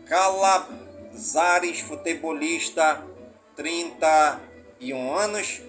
Calazares, 0.06 1.80
futebolista, 1.80 3.06
31 3.54 5.16
anos, 5.16 5.60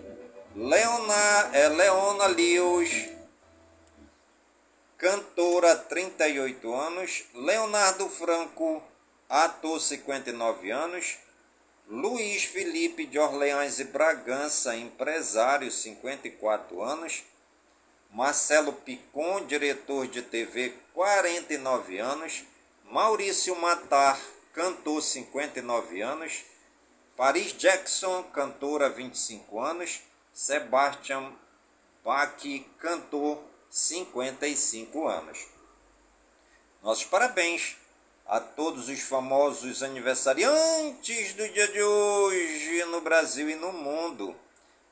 Leona, 0.55 1.49
é, 1.53 1.69
Leona 1.69 2.25
Lewis, 2.25 3.11
cantora, 4.97 5.75
38 5.75 6.73
anos, 6.73 7.25
Leonardo 7.35 8.09
Franco, 8.09 8.81
ator, 9.29 9.79
59 9.79 10.71
anos, 10.71 11.17
Luiz 11.87 12.45
Felipe 12.45 13.05
de 13.05 13.19
Orleans 13.19 13.79
e 13.79 13.83
Bragança, 13.83 14.75
empresário, 14.75 15.69
54 15.69 16.81
anos, 16.81 17.23
Marcelo 18.13 18.73
Picon, 18.73 19.47
diretor 19.47 20.07
de 20.07 20.21
TV, 20.21 20.71
49 20.93 21.97
anos, 21.97 22.43
Maurício 22.85 23.55
Matar, 23.55 24.19
cantor, 24.53 25.01
59 25.01 25.99
anos, 26.01 26.45
Paris 27.17 27.53
Jackson, 27.57 28.21
cantora, 28.25 28.87
25 28.87 29.59
anos, 29.59 30.01
Sebastian 30.31 31.33
Bach, 32.03 32.37
cantor, 32.77 33.43
55 33.67 35.07
anos. 35.07 35.47
Nossos 36.83 37.05
parabéns 37.05 37.77
a 38.27 38.39
todos 38.39 38.89
os 38.89 38.99
famosos 38.99 39.81
aniversariantes 39.81 41.33
do 41.33 41.49
dia 41.49 41.67
de 41.67 41.81
hoje 41.81 42.85
no 42.85 43.01
Brasil 43.01 43.49
e 43.49 43.55
no 43.55 43.73
mundo. 43.73 44.35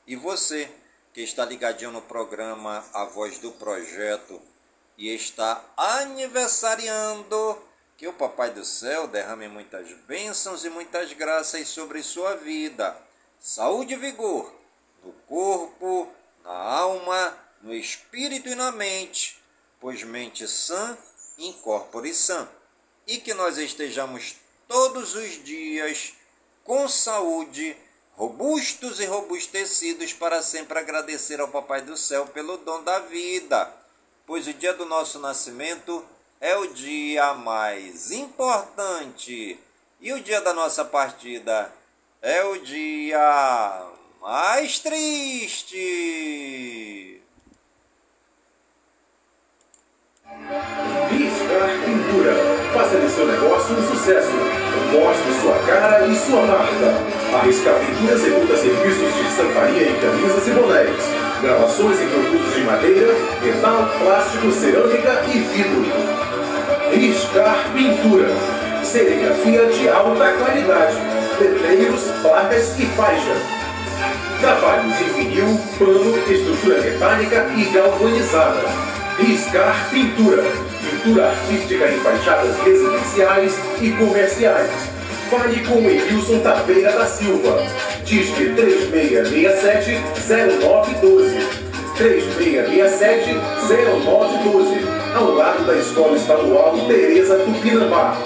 E 0.07 0.15
você 0.15 0.67
que 1.13 1.21
está 1.21 1.45
ligadinho 1.45 1.91
no 1.91 2.01
programa 2.01 2.85
A 2.93 3.05
Voz 3.05 3.37
do 3.39 3.51
Projeto 3.51 4.41
e 4.97 5.13
está 5.13 5.63
aniversariando, 5.75 7.61
que 7.97 8.07
o 8.07 8.13
Papai 8.13 8.51
do 8.51 8.63
Céu 8.65 9.07
derrame 9.07 9.47
muitas 9.47 9.91
bênçãos 10.07 10.63
e 10.65 10.69
muitas 10.69 11.13
graças 11.13 11.67
sobre 11.67 12.01
sua 12.01 12.35
vida. 12.35 12.97
Saúde 13.39 13.93
e 13.93 13.97
vigor 13.97 14.53
no 15.03 15.11
corpo, 15.27 16.07
na 16.43 16.53
alma, 16.53 17.37
no 17.61 17.73
espírito 17.73 18.49
e 18.49 18.55
na 18.55 18.71
mente, 18.71 19.41
pois 19.79 20.03
mente 20.03 20.47
sã 20.47 20.97
incorpore 21.37 22.13
sã 22.13 22.47
e 23.07 23.17
que 23.17 23.33
nós 23.33 23.57
estejamos 23.57 24.35
todos 24.67 25.15
os 25.15 25.43
dias 25.43 26.13
com 26.63 26.87
saúde, 26.87 27.75
robustos 28.15 28.99
e 28.99 29.05
robustecidos 29.05 30.13
para 30.13 30.41
sempre 30.41 30.77
agradecer 30.77 31.39
ao 31.39 31.47
Papai 31.47 31.81
do 31.81 31.97
Céu 31.97 32.25
pelo 32.27 32.57
dom 32.57 32.83
da 32.83 32.99
vida, 32.99 33.71
pois 34.25 34.47
o 34.47 34.53
dia 34.53 34.73
do 34.73 34.85
nosso 34.85 35.19
nascimento 35.19 36.05
é 36.39 36.55
o 36.57 36.67
dia 36.67 37.33
mais 37.33 38.11
importante 38.11 39.59
e 39.99 40.13
o 40.13 40.21
dia 40.21 40.41
da 40.41 40.53
nossa 40.53 40.83
partida 40.83 41.71
é 42.21 42.43
o 42.43 42.57
dia 42.59 43.87
mais 44.21 44.79
triste. 44.79 45.81
Pintura. 51.85 52.33
Faça 52.73 52.99
de 52.99 53.09
seu 53.09 53.27
negócio 53.27 53.75
um 53.75 53.87
sucesso. 53.87 54.31
Mostre 54.91 55.33
sua 55.41 55.59
cara 55.65 56.07
e 56.07 56.15
sua 56.15 56.41
marca. 56.43 57.10
A 57.33 57.45
Riscar 57.45 57.75
Pintura 57.75 58.13
executa 58.13 58.57
serviços 58.57 59.15
de 59.15 59.21
estamparia 59.21 59.89
em 59.89 59.95
camisas 60.01 60.47
e 60.47 60.51
bonés. 60.51 60.89
Gravações 61.41 62.01
em 62.01 62.09
produtos 62.09 62.53
de 62.53 62.61
madeira, 62.65 63.13
metal, 63.41 63.89
plástico, 63.99 64.51
cerâmica 64.51 65.23
e 65.33 65.39
vidro. 65.39 65.85
Riscar 66.91 67.71
Pintura. 67.73 68.27
Serigrafia 68.83 69.65
de 69.67 69.87
alta 69.87 70.33
qualidade. 70.33 70.97
Letreiros, 71.39 72.03
placas 72.21 72.77
e 72.77 72.85
faixas. 72.97 73.37
Trabalhos 74.41 74.99
em 74.99 75.13
vinil, 75.13 75.59
pano, 75.79 76.17
estrutura 76.29 76.81
metálica 76.81 77.49
e 77.55 77.63
galvanizada. 77.73 78.65
Riscar 79.17 79.89
Pintura. 79.89 80.43
Pintura 80.81 81.29
artística 81.29 81.87
em 81.87 81.99
fachadas 82.01 82.57
residenciais 82.57 83.57
e 83.79 83.91
comerciais. 83.91 84.90
Fale 85.31 85.65
com 85.65 85.89
Edilson 85.89 86.39
Taveira 86.39 86.91
da 86.91 87.05
Silva. 87.05 87.63
Disque 88.03 88.53
3667-0912. 88.53 91.47
3667-0912. 91.97 94.81
Ao 95.15 95.33
lado 95.33 95.65
da 95.65 95.77
Escola 95.77 96.17
Estadual 96.17 96.77
Tereza 96.85 97.37
Tupinambá. 97.37 98.17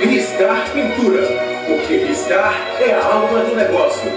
Riscar 0.00 0.68
Pintura. 0.72 1.22
Porque 1.68 1.98
riscar 1.98 2.60
é 2.80 2.92
a 2.92 3.04
alma 3.04 3.44
do 3.44 3.54
negócio. 3.54 4.10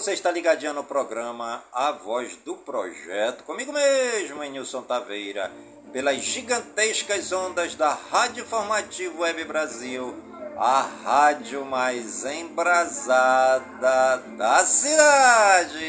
Você 0.00 0.14
está 0.14 0.30
ligadinho 0.30 0.72
no 0.72 0.82
programa 0.82 1.62
A 1.70 1.92
Voz 1.92 2.34
do 2.36 2.54
Projeto, 2.54 3.44
comigo 3.44 3.70
mesmo, 3.70 4.42
Nilson 4.42 4.80
Taveira, 4.80 5.52
pelas 5.92 6.16
gigantescas 6.16 7.30
ondas 7.32 7.74
da 7.74 7.90
Rádio 8.10 8.42
Informativo 8.42 9.20
Web 9.20 9.44
Brasil, 9.44 10.14
a 10.56 10.88
rádio 11.04 11.66
mais 11.66 12.24
embrasada 12.24 14.22
da 14.38 14.64
cidade. 14.64 15.84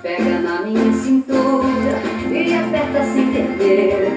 Pega 0.00 0.38
na 0.38 0.62
minha 0.62 0.90
cintura 1.02 2.00
e 2.32 2.54
aperta 2.54 3.04
sem 3.12 3.30
perder. 3.30 4.10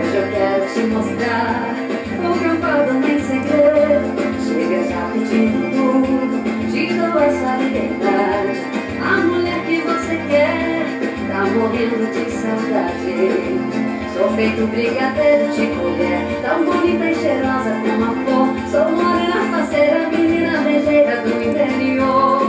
Hoje 0.00 0.16
eu 0.16 0.30
quero 0.32 0.74
te 0.74 0.80
mostrar 0.80 1.76
o 2.18 2.38
que 2.40 2.44
eu 2.44 2.56
falo 2.60 2.92
nem 2.94 3.20
segredo. 3.20 4.33
Chega 4.54 4.84
já 4.84 5.10
pedindo 5.10 5.68
tudo, 5.72 6.70
te 6.70 6.94
dou 6.94 7.20
essa 7.20 7.56
liberdade. 7.56 8.60
A 9.02 9.16
mulher 9.16 9.66
que 9.66 9.80
você 9.80 10.16
quer, 10.28 10.86
tá 11.26 11.44
morrendo 11.44 12.06
de 12.12 12.30
saudade. 12.30 14.14
Sou 14.16 14.30
feito 14.36 14.64
brigadeiro 14.68 15.52
de 15.52 15.66
colher, 15.74 16.40
tão 16.40 16.64
bonita 16.64 17.10
e 17.10 17.14
cheirosa 17.16 17.80
como 17.82 18.04
a 18.04 18.12
flor. 18.22 18.46
Sou 18.70 18.92
morena 18.92 19.50
faceira, 19.50 20.08
menina 20.08 20.62
brejeira 20.62 21.22
do 21.22 21.30
interior. 21.30 22.40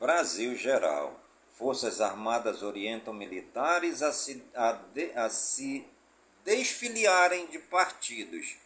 Brasil 0.00 0.56
Geral. 0.56 1.14
Forças 1.52 2.00
Armadas 2.00 2.64
orientam 2.64 3.14
militares 3.14 4.02
a 4.02 4.12
se, 4.12 4.42
a 4.56 4.80
a 5.14 5.28
se 5.28 5.86
desfiliarem 6.44 7.46
de 7.46 7.60
partidos 7.60 8.56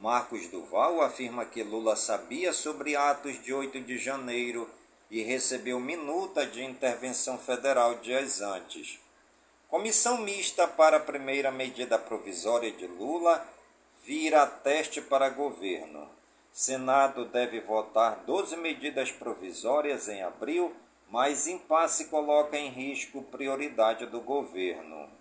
Marcos 0.00 0.48
Duval 0.48 1.02
afirma 1.02 1.44
que 1.44 1.62
Lula 1.62 1.94
sabia 1.94 2.54
sobre 2.54 2.96
atos 2.96 3.42
de 3.42 3.52
8 3.52 3.82
de 3.82 3.98
janeiro 3.98 4.66
e 5.10 5.20
recebeu 5.22 5.78
minuta 5.78 6.46
de 6.46 6.64
intervenção 6.64 7.36
federal 7.36 7.96
dias 7.96 8.40
antes. 8.40 8.98
Comissão 9.68 10.16
mista 10.16 10.66
para 10.66 10.96
a 10.96 11.00
primeira 11.00 11.50
medida 11.50 11.98
provisória 11.98 12.72
de 12.72 12.86
Lula 12.86 13.46
vira 14.02 14.46
teste 14.46 15.02
para 15.02 15.28
governo. 15.28 16.08
Senado 16.50 17.26
deve 17.26 17.60
votar 17.60 18.24
12 18.24 18.56
medidas 18.56 19.12
provisórias 19.12 20.08
em 20.08 20.22
abril, 20.22 20.74
mas 21.10 21.46
impasse 21.46 22.06
coloca 22.06 22.56
em 22.56 22.70
risco 22.70 23.22
prioridade 23.24 24.06
do 24.06 24.22
governo. 24.22 25.19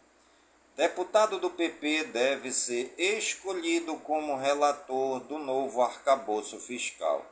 Deputado 0.79 1.39
do 1.39 1.49
PP 1.49 2.05
deve 2.05 2.53
ser 2.53 2.93
escolhido 2.97 3.97
como 3.97 4.37
relator 4.37 5.19
do 5.19 5.37
novo 5.37 5.81
arcabouço 5.81 6.57
fiscal. 6.57 7.25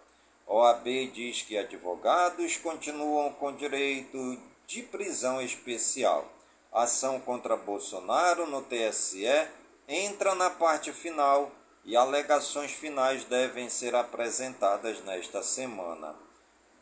OAB 0.46 0.84
diz 1.14 1.44
que 1.44 1.58
advogados 1.58 2.58
continuam 2.58 3.32
com 3.32 3.56
direito 3.56 4.38
de 4.68 4.84
prisão 4.84 5.42
especial. 5.42 6.30
Ação 6.74 7.22
contra 7.22 7.56
Bolsonaro 7.56 8.46
no 8.48 8.62
TSE 8.64 9.26
entra 9.88 10.36
na 10.36 10.50
parte 10.50 10.92
final 10.92 11.50
e 11.86 11.96
alegações 11.96 12.72
finais 12.72 13.24
devem 13.24 13.70
ser 13.70 13.96
apresentadas 13.96 15.02
nesta 15.06 15.42
semana. 15.42 16.14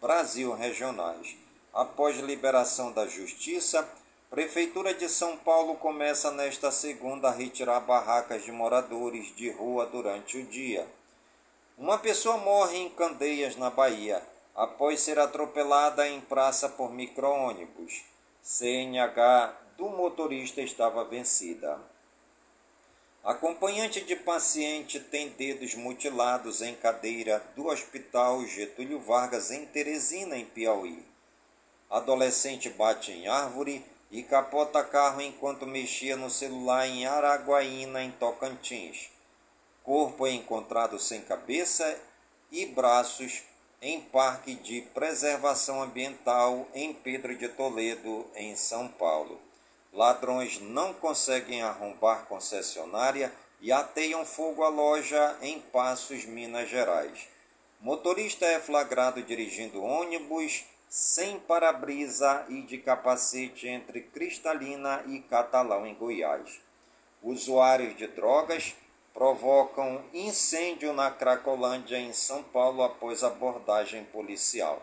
Brasil 0.01 0.51
Regionais. 0.55 1.37
Após 1.71 2.17
liberação 2.17 2.91
da 2.91 3.05
Justiça, 3.05 3.87
Prefeitura 4.29 4.93
de 4.93 5.07
São 5.07 5.37
Paulo 5.37 5.75
começa 5.75 6.31
nesta 6.31 6.71
segunda 6.71 7.29
a 7.29 7.31
retirar 7.31 7.79
barracas 7.81 8.43
de 8.43 8.51
moradores 8.51 9.33
de 9.35 9.51
rua 9.51 9.85
durante 9.85 10.37
o 10.37 10.45
dia. 10.45 10.87
Uma 11.77 11.99
pessoa 11.99 12.37
morre 12.37 12.77
em 12.77 12.89
Candeias, 12.89 13.55
na 13.55 13.69
Bahia, 13.69 14.21
após 14.55 14.99
ser 15.01 15.19
atropelada 15.19 16.07
em 16.07 16.19
praça 16.21 16.67
por 16.67 16.91
micro-ônibus. 16.91 18.03
CNH 18.41 19.53
do 19.77 19.89
motorista 19.89 20.59
estava 20.61 21.05
vencida. 21.05 21.79
Acompanhante 23.23 24.01
de 24.01 24.15
paciente 24.15 24.99
tem 24.99 25.29
dedos 25.29 25.75
mutilados 25.75 26.61
em 26.61 26.75
cadeira 26.75 27.43
do 27.55 27.67
Hospital 27.67 28.43
Getúlio 28.45 28.99
Vargas, 28.99 29.51
em 29.51 29.65
Teresina, 29.67 30.35
em 30.37 30.45
Piauí. 30.45 31.05
Adolescente 31.89 32.69
bate 32.69 33.11
em 33.11 33.27
árvore 33.27 33.85
e 34.11 34.23
capota 34.23 34.83
carro 34.83 35.21
enquanto 35.21 35.65
mexia 35.65 36.15
no 36.15 36.29
celular 36.29 36.87
em 36.87 37.05
Araguaína, 37.05 38.03
em 38.03 38.11
Tocantins. 38.11 39.09
Corpo 39.83 40.25
é 40.25 40.31
encontrado 40.31 40.99
sem 40.99 41.21
cabeça 41.21 41.99
e 42.51 42.65
braços 42.65 43.43
em 43.81 44.01
Parque 44.01 44.55
de 44.55 44.81
Preservação 44.81 45.81
Ambiental 45.81 46.67
em 46.73 46.93
Pedro 46.93 47.35
de 47.35 47.49
Toledo, 47.49 48.25
em 48.35 48.55
São 48.55 48.87
Paulo. 48.87 49.39
Ladrões 49.93 50.59
não 50.59 50.93
conseguem 50.93 51.61
arrombar 51.61 52.25
concessionária 52.25 53.31
e 53.61 53.71
ateiam 53.71 54.25
fogo 54.25 54.63
à 54.63 54.69
loja 54.69 55.37
em 55.41 55.59
Passos, 55.59 56.25
Minas 56.25 56.69
Gerais. 56.69 57.27
Motorista 57.79 58.45
é 58.45 58.59
flagrado 58.59 59.21
dirigindo 59.21 59.83
ônibus 59.83 60.63
sem 60.95 61.37
para-brisa 61.41 62.45
e 62.47 62.61
de 62.61 62.77
capacete 62.77 63.67
entre 63.67 63.99
Cristalina 63.99 65.03
e 65.07 65.19
Catalão, 65.19 65.85
em 65.85 65.93
Goiás. 65.93 66.61
Usuários 67.21 67.97
de 67.97 68.07
drogas 68.07 68.73
provocam 69.13 70.01
incêndio 70.13 70.93
na 70.93 71.11
Cracolândia, 71.11 71.97
em 71.97 72.13
São 72.13 72.41
Paulo, 72.43 72.81
após 72.81 73.25
abordagem 73.25 74.05
policial. 74.05 74.81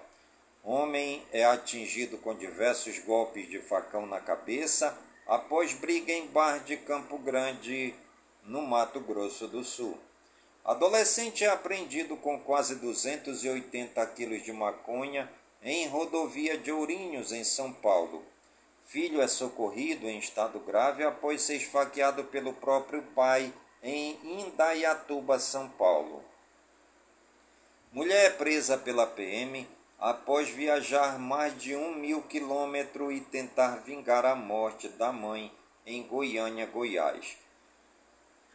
Homem 0.63 1.23
é 1.33 1.47
atingido 1.47 2.19
com 2.19 2.35
diversos 2.35 2.99
golpes 2.99 3.49
de 3.49 3.61
facão 3.61 4.05
na 4.05 4.21
cabeça 4.21 4.95
após 5.27 5.73
briga 5.73 6.13
em 6.13 6.27
bar 6.27 6.59
de 6.63 6.77
Campo 6.77 7.17
Grande, 7.17 7.95
no 8.45 8.61
Mato 8.61 9.01
Grosso 9.01 9.49
do 9.49 9.65
Sul. 9.65 9.99
Adolescente 10.63 11.43
é 11.43 11.49
apreendido 11.49 12.19
com 12.19 12.39
quase 12.39 12.75
280 12.75 14.07
quilos 14.09 14.43
de 14.43 14.53
maconha 14.53 15.27
em 15.63 15.87
rodovia 15.87 16.59
de 16.59 16.73
Ourinhos, 16.73 17.31
em 17.31 17.45
São 17.45 17.73
Paulo. 17.73 18.25
Filho 18.85 19.23
é 19.23 19.29
socorrido 19.29 20.09
em 20.09 20.19
estado 20.19 20.59
grave 20.59 21.05
após 21.05 21.43
ser 21.43 21.57
esfaqueado 21.57 22.25
pelo 22.25 22.53
próprio 22.53 23.03
pai 23.15 23.53
em 23.83 24.19
Indaiatuba, 24.41 25.39
São 25.39 25.69
Paulo. 25.69 26.25
Mulher 27.93 28.27
é 28.27 28.31
presa 28.31 28.77
pela 28.77 29.07
PM 29.07 29.69
após 29.99 30.49
viajar 30.49 31.19
mais 31.19 31.57
de 31.61 31.77
um 31.77 31.95
mil 31.95 32.23
quilômetros 32.23 33.15
e 33.15 33.21
tentar 33.21 33.77
vingar 33.85 34.25
a 34.25 34.35
morte 34.35 34.89
da 34.89 35.13
mãe 35.13 35.53
em 35.87 36.03
Goiânia, 36.03 36.67
Goiás. 36.67 37.37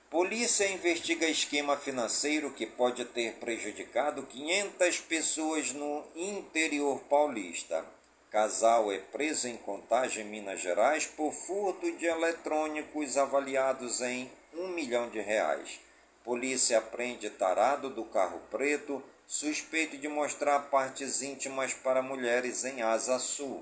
Polícia 0.10 0.72
investiga 0.72 1.28
esquema 1.28 1.76
financeiro 1.76 2.52
que 2.52 2.66
pode 2.66 3.04
ter 3.04 3.34
prejudicado 3.34 4.24
500 4.24 5.02
pessoas 5.02 5.74
no 5.74 6.02
interior 6.16 7.02
paulista. 7.10 7.84
Casal 8.32 8.90
é 8.90 9.00
preso 9.00 9.50
em 9.50 9.58
Contagem, 9.58 10.24
Minas 10.24 10.62
Gerais, 10.62 11.06
por 11.06 11.34
furto 11.34 11.92
de 11.98 12.06
eletrônicos 12.06 13.18
avaliados 13.18 14.00
em 14.00 14.32
um 14.54 14.70
milhão 14.70 15.10
de 15.10 15.20
reais. 15.20 15.82
Polícia 16.24 16.80
prende 16.80 17.30
tarado 17.30 17.90
do 17.90 18.06
carro 18.06 18.40
preto 18.50 19.04
suspeito 19.28 19.98
de 19.98 20.08
mostrar 20.08 20.70
partes 20.70 21.22
íntimas 21.22 21.74
para 21.74 22.02
mulheres 22.02 22.64
em 22.64 22.82
Asa 22.82 23.20
Sul. 23.20 23.62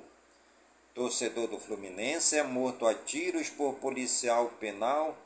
Torcedor 0.94 1.48
do 1.48 1.60
Fluminense 1.60 2.38
é 2.38 2.44
morto 2.44 2.86
a 2.86 2.94
tiros 2.94 3.50
por 3.50 3.74
policial 3.76 4.50
penal 4.60 5.18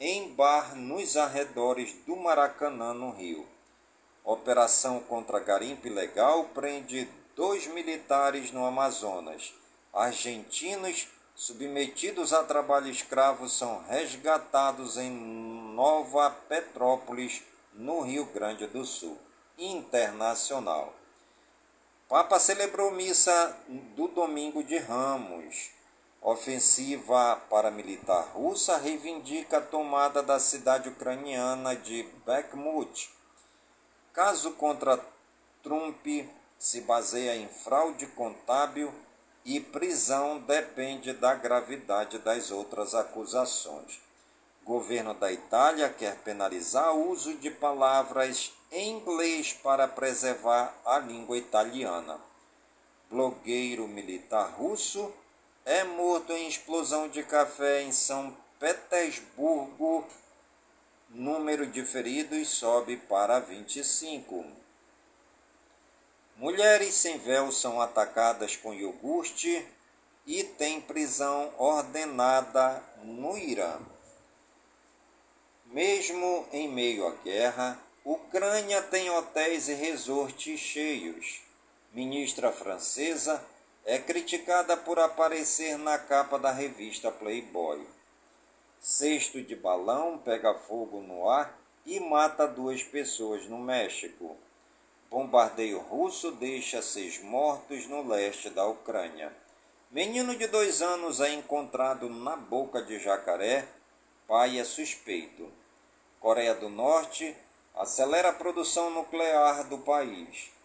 em 0.00 0.32
bar 0.34 0.76
nos 0.76 1.16
arredores 1.16 1.92
do 2.06 2.16
Maracanã, 2.16 2.94
no 2.94 3.10
Rio. 3.10 3.46
Operação 4.24 5.00
contra 5.00 5.40
garimpo 5.40 5.86
ilegal 5.86 6.44
prende 6.54 7.08
dois 7.34 7.66
militares 7.66 8.52
no 8.52 8.64
Amazonas. 8.64 9.54
Argentinos 9.92 11.08
submetidos 11.34 12.32
a 12.32 12.44
trabalho 12.44 12.88
escravo 12.88 13.48
são 13.48 13.82
resgatados 13.88 14.96
em 14.96 15.10
Nova 15.10 16.30
Petrópolis, 16.30 17.42
no 17.72 18.00
Rio 18.00 18.26
Grande 18.26 18.66
do 18.66 18.84
Sul 18.84 19.16
internacional. 19.58 20.94
Papa 22.08 22.38
celebrou 22.38 22.90
missa 22.90 23.56
do 23.68 24.08
domingo 24.08 24.62
de 24.62 24.78
Ramos. 24.78 25.70
Ofensiva 26.20 27.36
paramilitar 27.48 28.32
russa 28.34 28.76
reivindica 28.76 29.58
a 29.58 29.60
tomada 29.60 30.22
da 30.22 30.40
cidade 30.40 30.88
ucraniana 30.88 31.76
de 31.76 32.02
Bakhmut. 32.26 33.08
Caso 34.12 34.52
contra 34.52 34.98
Trump 35.62 36.04
se 36.58 36.80
baseia 36.80 37.36
em 37.36 37.48
fraude 37.48 38.06
contábil 38.08 38.92
e 39.44 39.60
prisão 39.60 40.40
depende 40.40 41.12
da 41.12 41.34
gravidade 41.34 42.18
das 42.18 42.50
outras 42.50 42.94
acusações. 42.94 44.00
Governo 44.64 45.14
da 45.14 45.32
Itália 45.32 45.88
quer 45.88 46.16
penalizar 46.18 46.94
o 46.94 47.10
uso 47.10 47.34
de 47.38 47.50
palavras 47.50 48.52
em 48.72 48.96
inglês 48.96 49.52
para 49.52 49.86
preservar 49.86 50.74
a 50.84 50.98
língua 50.98 51.38
italiana. 51.38 52.20
Blogueiro 53.08 53.86
militar 53.86 54.50
russo 54.58 55.10
é 55.68 55.84
morto 55.84 56.32
em 56.32 56.48
explosão 56.48 57.08
de 57.08 57.22
café 57.22 57.82
em 57.82 57.92
São 57.92 58.34
Petersburgo. 58.58 60.02
Número 61.10 61.66
de 61.66 61.84
feridos 61.84 62.48
sobe 62.48 62.96
para 62.96 63.38
25. 63.38 64.46
Mulheres 66.38 66.94
sem 66.94 67.18
véu 67.18 67.52
são 67.52 67.82
atacadas 67.82 68.56
com 68.56 68.72
iogurte 68.72 69.62
e 70.26 70.42
tem 70.42 70.80
prisão 70.80 71.52
ordenada 71.58 72.82
no 73.04 73.36
Irã. 73.36 73.78
Mesmo 75.66 76.48
em 76.50 76.66
meio 76.66 77.06
à 77.06 77.10
guerra, 77.22 77.78
Ucrânia 78.02 78.80
tem 78.80 79.10
hotéis 79.10 79.68
e 79.68 79.74
resorts 79.74 80.58
cheios. 80.58 81.42
Ministra 81.92 82.50
francesa 82.50 83.44
é 83.88 83.98
criticada 83.98 84.76
por 84.76 84.98
aparecer 84.98 85.78
na 85.78 85.96
capa 85.96 86.38
da 86.38 86.52
revista 86.52 87.10
Playboy. 87.10 87.86
Cesto 88.78 89.42
de 89.42 89.56
balão 89.56 90.18
pega 90.18 90.52
fogo 90.52 91.00
no 91.00 91.26
ar 91.26 91.58
e 91.86 91.98
mata 91.98 92.46
duas 92.46 92.82
pessoas 92.82 93.46
no 93.46 93.56
México. 93.56 94.36
Bombardeio 95.08 95.78
russo 95.78 96.30
deixa 96.32 96.82
seis 96.82 97.18
mortos 97.22 97.86
no 97.86 98.06
leste 98.06 98.50
da 98.50 98.66
Ucrânia. 98.66 99.32
Menino 99.90 100.36
de 100.36 100.46
dois 100.48 100.82
anos 100.82 101.18
é 101.18 101.32
encontrado 101.32 102.10
na 102.10 102.36
boca 102.36 102.82
de 102.82 102.98
jacaré. 102.98 103.66
Pai 104.26 104.58
é 104.58 104.64
suspeito. 104.64 105.50
Coreia 106.20 106.54
do 106.54 106.68
Norte 106.68 107.34
acelera 107.74 108.28
a 108.28 108.34
produção 108.34 108.90
nuclear 108.90 109.64
do 109.64 109.78
país. 109.78 110.57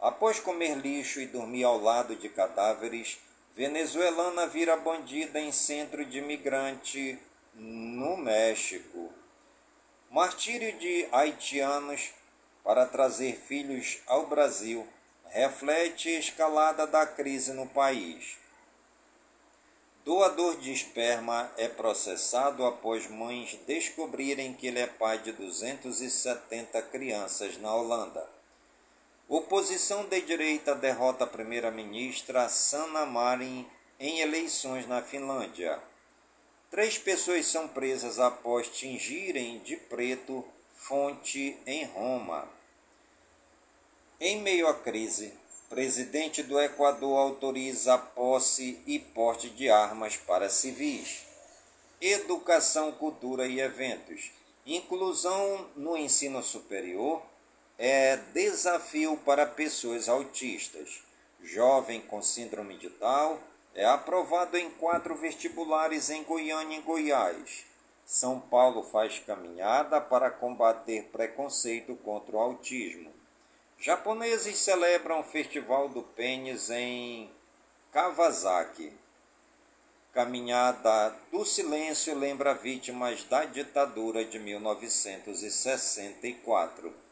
Após 0.00 0.38
comer 0.38 0.76
lixo 0.76 1.20
e 1.20 1.26
dormir 1.26 1.64
ao 1.64 1.78
lado 1.78 2.14
de 2.14 2.28
cadáveres, 2.28 3.18
venezuelana 3.54 4.46
vira 4.46 4.76
bandida 4.76 5.40
em 5.40 5.50
centro 5.50 6.04
de 6.04 6.18
imigrante 6.18 7.18
no 7.52 8.16
México. 8.16 9.12
Martírio 10.08 10.78
de 10.78 11.08
haitianos 11.10 12.12
para 12.62 12.86
trazer 12.86 13.36
filhos 13.36 13.98
ao 14.06 14.26
Brasil 14.26 14.86
reflete 15.30 16.08
escalada 16.08 16.86
da 16.86 17.04
crise 17.04 17.52
no 17.52 17.66
país. 17.66 18.38
Doador 20.04 20.56
de 20.58 20.72
esperma 20.72 21.50
é 21.56 21.68
processado 21.68 22.64
após 22.64 23.08
mães 23.08 23.58
descobrirem 23.66 24.54
que 24.54 24.68
ele 24.68 24.78
é 24.78 24.86
pai 24.86 25.18
de 25.18 25.32
270 25.32 26.80
crianças 26.82 27.58
na 27.58 27.74
Holanda. 27.74 28.37
Oposição 29.28 30.06
de 30.06 30.22
direita 30.22 30.74
derrota 30.74 31.24
a 31.24 31.26
primeira-ministra 31.26 32.48
Sanna 32.48 33.04
Marin 33.04 33.68
em 34.00 34.20
eleições 34.20 34.88
na 34.88 35.02
Finlândia. 35.02 35.78
Três 36.70 36.96
pessoas 36.96 37.44
são 37.44 37.68
presas 37.68 38.18
após 38.18 38.68
tingirem 38.68 39.58
de 39.58 39.76
preto 39.76 40.42
fonte 40.74 41.58
em 41.66 41.84
Roma. 41.84 42.48
Em 44.18 44.40
meio 44.40 44.66
à 44.66 44.72
crise, 44.72 45.34
Presidente 45.68 46.42
do 46.42 46.58
Equador 46.58 47.18
autoriza 47.18 47.96
a 47.96 47.98
posse 47.98 48.82
e 48.86 48.98
porte 48.98 49.50
de 49.50 49.68
armas 49.68 50.16
para 50.16 50.48
civis. 50.48 51.26
Educação, 52.00 52.92
cultura 52.92 53.46
e 53.46 53.60
eventos. 53.60 54.30
Inclusão 54.64 55.68
no 55.76 55.98
ensino 55.98 56.42
superior 56.42 57.22
é 57.78 58.16
desafio 58.34 59.16
para 59.18 59.46
pessoas 59.46 60.08
autistas. 60.08 61.04
Jovem 61.40 62.00
com 62.00 62.20
síndrome 62.20 62.76
de 62.76 62.88
Down 62.88 63.38
é 63.72 63.84
aprovado 63.84 64.56
em 64.56 64.68
quatro 64.70 65.14
vestibulares 65.14 66.10
em 66.10 66.24
Goiânia 66.24 66.78
e 66.78 66.82
Goiás. 66.82 67.64
São 68.04 68.40
Paulo 68.40 68.82
faz 68.82 69.20
caminhada 69.20 70.00
para 70.00 70.28
combater 70.28 71.04
preconceito 71.12 71.94
contra 71.96 72.36
o 72.36 72.40
autismo. 72.40 73.12
Japoneses 73.78 74.58
celebram 74.58 75.20
o 75.20 75.24
Festival 75.24 75.88
do 75.88 76.02
Pênis 76.02 76.70
em 76.70 77.30
Kawasaki. 77.92 78.92
Caminhada 80.12 81.14
do 81.30 81.44
Silêncio 81.44 82.18
lembra 82.18 82.54
vítimas 82.54 83.22
da 83.24 83.44
ditadura 83.44 84.24
de 84.24 84.40
1964. 84.40 87.07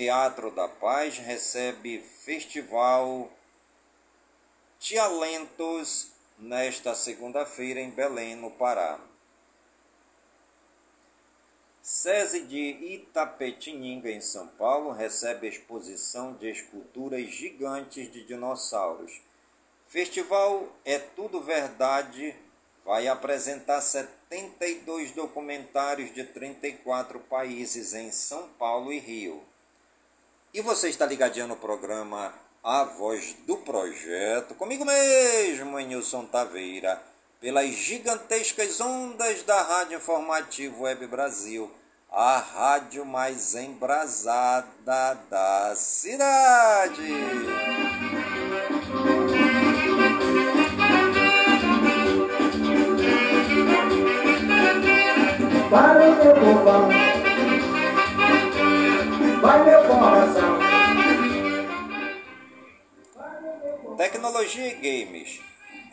Teatro 0.00 0.50
da 0.50 0.66
Paz 0.66 1.18
recebe 1.18 1.98
Festival 2.00 3.30
Tialentos 4.78 6.12
nesta 6.38 6.94
segunda-feira 6.94 7.80
em 7.80 7.90
Belém, 7.90 8.34
no 8.34 8.50
Pará. 8.50 8.98
SESI 11.82 12.46
de 12.46 12.94
Itapetininga, 12.94 14.10
em 14.10 14.22
São 14.22 14.46
Paulo, 14.46 14.90
recebe 14.90 15.46
exposição 15.46 16.32
de 16.32 16.48
esculturas 16.48 17.26
gigantes 17.26 18.10
de 18.10 18.24
dinossauros. 18.24 19.20
Festival 19.86 20.66
É 20.82 20.98
Tudo 20.98 21.42
Verdade 21.42 22.34
vai 22.86 23.06
apresentar 23.06 23.82
72 23.82 25.10
documentários 25.10 26.10
de 26.14 26.24
34 26.24 27.20
países 27.20 27.92
em 27.92 28.10
São 28.10 28.48
Paulo 28.54 28.94
e 28.94 28.98
Rio. 28.98 29.49
E 30.52 30.60
você 30.60 30.88
está 30.88 31.06
ligadinho 31.06 31.46
no 31.46 31.56
programa 31.56 32.34
A 32.62 32.82
Voz 32.82 33.36
do 33.46 33.56
Projeto, 33.58 34.54
comigo 34.56 34.84
mesmo, 34.84 35.78
Nilson 35.78 36.24
Taveira 36.26 37.00
pelas 37.40 37.70
gigantescas 37.70 38.80
ondas 38.80 39.42
da 39.44 39.62
Rádio 39.62 39.96
Informativo 39.96 40.82
Web 40.82 41.06
Brasil, 41.06 41.70
a 42.10 42.36
rádio 42.38 43.06
mais 43.06 43.54
embrasada 43.54 45.14
da 45.30 45.74
cidade. 45.74 47.14
Para 55.70 56.10
o 56.10 56.40
meu 56.40 57.19
vai 59.40 59.64
meu 59.64 59.82
coração. 59.84 60.58
Tecnologia 63.96 64.68
e 64.68 64.74
games. 64.74 65.40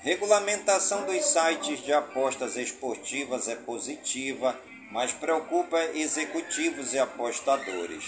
Regulamentação 0.01 1.05
dos 1.05 1.25
sites 1.25 1.83
de 1.83 1.93
apostas 1.93 2.55
esportivas 2.55 3.47
é 3.47 3.55
positiva, 3.55 4.55
mas 4.91 5.12
preocupa 5.13 5.81
executivos 5.93 6.93
e 6.93 6.99
apostadores. 6.99 8.05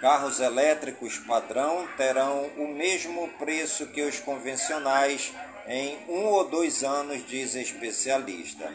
Carros 0.00 0.40
elétricos 0.40 1.18
padrão 1.18 1.86
terão 1.96 2.50
o 2.56 2.68
mesmo 2.68 3.28
preço 3.38 3.86
que 3.88 4.02
os 4.02 4.18
convencionais 4.18 5.32
em 5.66 5.98
um 6.08 6.24
ou 6.24 6.48
dois 6.48 6.82
anos, 6.82 7.24
diz 7.26 7.54
especialista. 7.54 8.72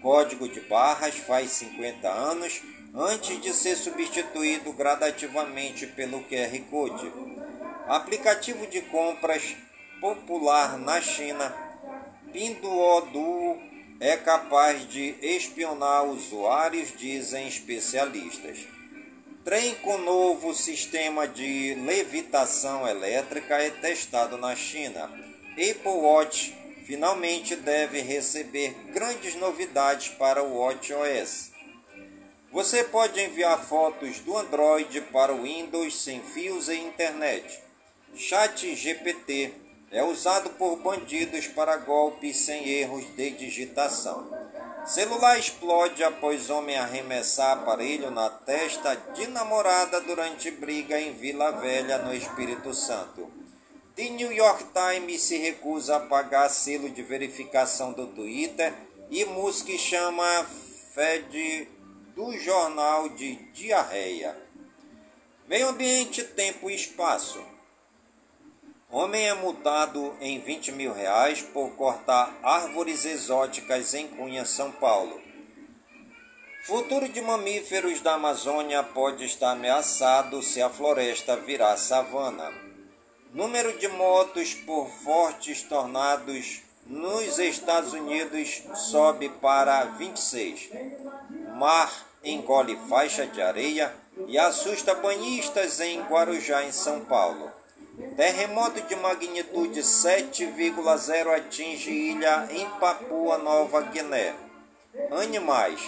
Código 0.00 0.48
de 0.48 0.60
barras 0.60 1.16
faz 1.16 1.50
50 1.52 2.08
anos 2.08 2.60
antes 2.94 3.40
de 3.40 3.52
ser 3.52 3.76
substituído 3.76 4.72
gradativamente 4.72 5.86
pelo 5.86 6.22
QR 6.24 6.56
Code. 6.70 7.12
Aplicativo 7.88 8.66
de 8.68 8.82
compras 8.82 9.56
popular 10.00 10.78
na 10.78 11.00
China, 11.00 11.52
Pinduoduo 12.32 13.60
é 13.98 14.16
capaz 14.16 14.88
de 14.88 15.16
espionar 15.20 16.04
usuários, 16.04 16.92
dizem 16.96 17.48
especialistas. 17.48 18.66
Trem 19.44 19.74
com 19.76 19.98
novo 19.98 20.54
sistema 20.54 21.26
de 21.28 21.74
levitação 21.74 22.88
elétrica 22.88 23.56
é 23.56 23.70
testado 23.70 24.38
na 24.38 24.54
China. 24.54 25.10
Apple 25.52 25.90
Watch 25.90 26.54
finalmente 26.86 27.54
deve 27.56 28.00
receber 28.00 28.74
grandes 28.92 29.34
novidades 29.34 30.08
para 30.08 30.42
o 30.42 30.58
WatchOS. 30.58 31.53
Você 32.54 32.84
pode 32.84 33.20
enviar 33.20 33.58
fotos 33.66 34.20
do 34.20 34.36
Android 34.36 35.00
para 35.12 35.34
o 35.34 35.42
Windows 35.42 36.00
sem 36.00 36.22
fios 36.22 36.68
e 36.68 36.76
internet. 36.76 37.60
Chat 38.14 38.76
GPT 38.76 39.52
é 39.90 40.04
usado 40.04 40.50
por 40.50 40.76
bandidos 40.76 41.48
para 41.48 41.78
golpes 41.78 42.36
sem 42.36 42.68
erros 42.68 43.04
de 43.16 43.30
digitação. 43.30 44.30
Celular 44.86 45.36
explode 45.36 46.04
após 46.04 46.48
homem 46.48 46.78
arremessar 46.78 47.58
aparelho 47.58 48.12
na 48.12 48.30
testa 48.30 48.94
de 48.94 49.26
namorada 49.26 50.00
durante 50.02 50.48
briga 50.52 51.00
em 51.00 51.12
Vila 51.12 51.50
Velha, 51.50 51.98
no 51.98 52.14
Espírito 52.14 52.72
Santo. 52.72 53.28
The 53.96 54.10
New 54.10 54.30
York 54.30 54.66
Times 54.72 55.22
se 55.22 55.38
recusa 55.38 55.96
a 55.96 56.00
pagar 56.00 56.48
selo 56.50 56.88
de 56.88 57.02
verificação 57.02 57.92
do 57.92 58.06
Twitter 58.06 58.72
e 59.10 59.24
Musk 59.24 59.70
chama 59.70 60.46
Fed 60.94 61.73
do 62.14 62.38
jornal 62.38 63.08
de 63.08 63.34
diarreia. 63.52 64.36
Meio 65.48 65.68
ambiente, 65.68 66.22
tempo 66.22 66.70
e 66.70 66.74
espaço. 66.74 67.42
Homem 68.88 69.28
é 69.28 69.34
multado 69.34 70.16
em 70.20 70.38
20 70.38 70.70
mil 70.72 70.92
reais 70.92 71.42
por 71.42 71.70
cortar 71.70 72.32
árvores 72.42 73.04
exóticas 73.04 73.92
em 73.94 74.06
Cunha, 74.06 74.44
São 74.44 74.70
Paulo. 74.70 75.20
Futuro 76.64 77.08
de 77.08 77.20
mamíferos 77.20 78.00
da 78.00 78.14
Amazônia 78.14 78.82
pode 78.84 79.24
estar 79.24 79.50
ameaçado 79.50 80.40
se 80.40 80.62
a 80.62 80.70
floresta 80.70 81.36
virar 81.36 81.76
savana. 81.76 82.52
Número 83.32 83.76
de 83.76 83.88
mortos 83.88 84.54
por 84.54 84.88
fortes 84.88 85.62
tornados 85.64 86.62
nos 86.86 87.38
Estados 87.38 87.92
Unidos 87.92 88.62
sobe 88.74 89.28
para 89.28 89.84
26. 89.84 90.70
Mar 91.54 91.90
engole 92.24 92.76
faixa 92.88 93.26
de 93.26 93.40
areia 93.40 93.94
e 94.26 94.36
assusta 94.36 94.94
banhistas 94.94 95.78
em 95.78 96.02
Guarujá, 96.02 96.64
em 96.64 96.72
São 96.72 97.04
Paulo. 97.04 97.50
Terremoto 98.16 98.80
de 98.82 98.96
magnitude 98.96 99.80
7,0 99.80 101.36
atinge 101.36 101.90
ilha 101.90 102.48
em 102.50 102.68
Papua 102.80 103.38
Nova 103.38 103.82
Guiné. 103.82 104.34
Animais. 105.12 105.80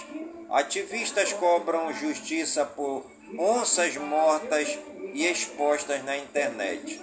Ativistas 0.49 1.33
cobram 1.33 1.93
justiça 1.93 2.65
por 2.65 3.05
onças 3.37 3.97
mortas 3.97 4.79
e 5.13 5.25
expostas 5.25 6.01
na 6.05 6.15
internet. 6.15 7.01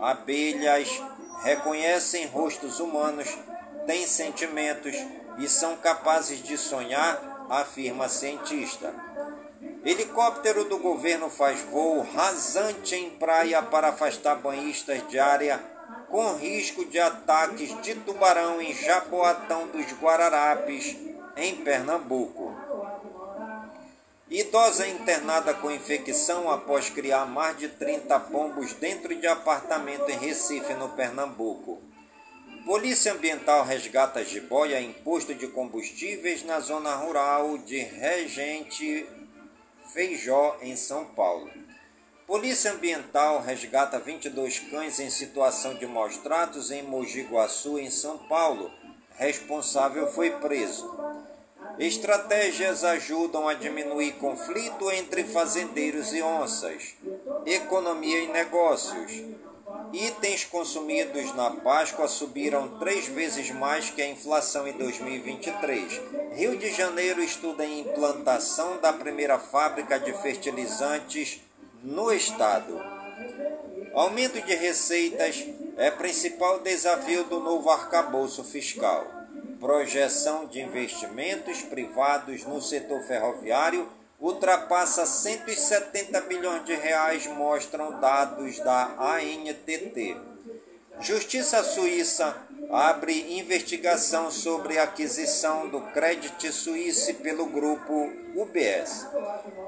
Abelhas 0.00 0.88
reconhecem 1.44 2.26
rostos 2.26 2.80
humanos, 2.80 3.28
têm 3.86 4.04
sentimentos 4.08 4.96
e 5.38 5.48
são 5.48 5.76
capazes 5.76 6.42
de 6.42 6.58
sonhar, 6.58 7.31
afirma 7.48 8.08
cientista. 8.08 8.94
Helicóptero 9.84 10.64
do 10.64 10.78
governo 10.78 11.28
faz 11.28 11.60
voo 11.62 12.02
rasante 12.14 12.94
em 12.94 13.10
praia 13.10 13.62
para 13.62 13.88
afastar 13.88 14.36
banhistas 14.36 15.06
de 15.08 15.18
área 15.18 15.60
com 16.08 16.34
risco 16.34 16.84
de 16.84 17.00
ataques 17.00 17.80
de 17.82 17.94
tubarão 17.94 18.60
em 18.60 18.74
Jaboatão 18.74 19.66
dos 19.68 19.86
Guararapes, 19.94 20.96
em 21.36 21.56
Pernambuco. 21.56 22.54
Idosa 24.30 24.86
internada 24.86 25.52
com 25.52 25.70
infecção 25.70 26.50
após 26.50 26.88
criar 26.88 27.26
mais 27.26 27.56
de 27.58 27.68
30 27.68 28.18
pombos 28.20 28.72
dentro 28.74 29.14
de 29.14 29.26
apartamento 29.26 30.08
em 30.10 30.16
Recife, 30.18 30.74
no 30.74 30.90
Pernambuco. 30.90 31.82
Polícia 32.64 33.12
Ambiental 33.12 33.64
resgata 33.64 34.24
jiboia 34.24 34.80
em 34.80 34.92
posto 34.92 35.34
de 35.34 35.48
combustíveis 35.48 36.44
na 36.44 36.60
zona 36.60 36.94
rural 36.94 37.58
de 37.58 37.78
Regente 37.78 39.04
Feijó, 39.92 40.56
em 40.62 40.76
São 40.76 41.04
Paulo. 41.06 41.50
Polícia 42.24 42.70
Ambiental 42.70 43.40
resgata 43.40 43.98
22 43.98 44.60
cães 44.60 45.00
em 45.00 45.10
situação 45.10 45.74
de 45.74 45.86
maus 45.86 46.16
tratos 46.18 46.70
em 46.70 46.84
Mogi 46.84 47.22
Guaçu, 47.22 47.80
em 47.80 47.90
São 47.90 48.16
Paulo. 48.16 48.70
Responsável 49.16 50.06
foi 50.12 50.30
preso. 50.30 50.88
Estratégias 51.80 52.84
ajudam 52.84 53.48
a 53.48 53.54
diminuir 53.54 54.12
conflito 54.12 54.88
entre 54.92 55.24
fazendeiros 55.24 56.12
e 56.12 56.22
onças. 56.22 56.94
Economia 57.44 58.20
e 58.20 58.28
negócios. 58.28 59.10
Itens 59.92 60.44
consumidos 60.44 61.34
na 61.34 61.50
Páscoa 61.50 62.08
subiram 62.08 62.78
três 62.78 63.06
vezes 63.08 63.50
mais 63.50 63.90
que 63.90 64.00
a 64.00 64.08
inflação 64.08 64.66
em 64.66 64.72
2023. 64.72 66.00
Rio 66.34 66.56
de 66.56 66.70
Janeiro 66.72 67.22
estuda 67.22 67.62
a 67.62 67.68
implantação 67.68 68.78
da 68.80 68.90
primeira 68.90 69.38
fábrica 69.38 70.00
de 70.00 70.10
fertilizantes 70.22 71.42
no 71.82 72.10
estado. 72.10 72.82
Aumento 73.92 74.40
de 74.40 74.54
receitas 74.54 75.44
é 75.76 75.90
principal 75.90 76.60
desafio 76.60 77.24
do 77.24 77.38
novo 77.38 77.68
arcabouço 77.68 78.42
fiscal. 78.42 79.06
Projeção 79.60 80.46
de 80.46 80.62
investimentos 80.62 81.60
privados 81.60 82.44
no 82.44 82.62
setor 82.62 83.02
ferroviário 83.02 83.86
ultrapassa 84.22 85.04
170 85.04 86.20
bilhões 86.22 86.64
de 86.64 86.74
reais, 86.74 87.26
mostram 87.26 87.98
dados 87.98 88.60
da 88.60 88.94
ANTT. 88.96 90.16
Justiça 91.00 91.64
Suíça 91.64 92.36
abre 92.70 93.36
investigação 93.36 94.30
sobre 94.30 94.78
aquisição 94.78 95.68
do 95.68 95.80
Credit 95.92 96.52
Suisse 96.52 97.14
pelo 97.14 97.46
grupo 97.46 98.12
UBS. 98.36 99.08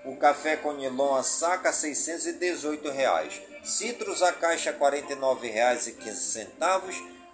O 0.04 0.16
café 0.16 0.58
conilon 0.58 1.16
a 1.16 1.22
saca, 1.22 1.72
618 1.72 2.90
reais. 2.90 3.40
Citros 3.64 4.24
a 4.24 4.34
caixa, 4.34 4.72
R$ 4.72 4.80
49,15. 4.80 6.48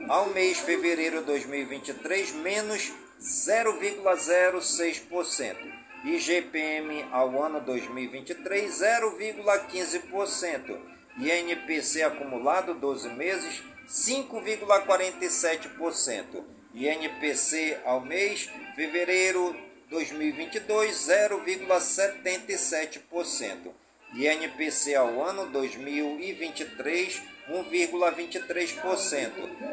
ao 0.08 0.30
mês 0.30 0.60
fevereiro 0.60 1.22
2023 1.22 2.30
menos 2.34 2.92
0,06%. 3.20 5.85
IGPM 6.06 7.06
ao 7.10 7.42
ano 7.42 7.60
2023 7.62 8.70
0,15%. 8.70 10.78
INPC 11.18 12.04
acumulado 12.04 12.74
12 12.74 13.08
meses 13.08 13.60
5,47%. 13.88 16.44
INPC 16.72 17.78
ao 17.84 18.00
mês 18.00 18.48
fevereiro 18.76 19.56
2022 19.90 20.92
0,77%. 20.92 23.72
INPC 24.14 24.94
ao 24.94 25.20
ano 25.20 25.46
2023 25.46 27.20
1,23%. 27.50 29.32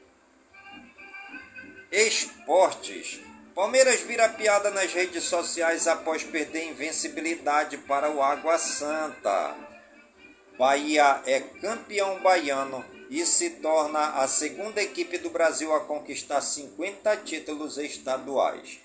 Esportes. 1.91 3.19
Palmeiras 3.55 4.01
vira 4.01 4.29
piada 4.29 4.69
nas 4.69 4.93
redes 4.93 5.23
sociais 5.23 5.87
após 5.87 6.23
perder 6.23 6.65
invencibilidade 6.65 7.79
para 7.79 8.11
o 8.11 8.21
Água 8.21 8.59
Santa. 8.59 9.55
Bahia 10.57 11.21
é 11.25 11.39
campeão 11.39 12.19
baiano 12.19 12.85
e 13.09 13.25
se 13.25 13.51
torna 13.51 14.15
a 14.15 14.27
segunda 14.27 14.81
equipe 14.81 15.17
do 15.17 15.29
Brasil 15.29 15.73
a 15.73 15.79
conquistar 15.79 16.41
50 16.41 17.15
títulos 17.17 17.77
estaduais. 17.77 18.79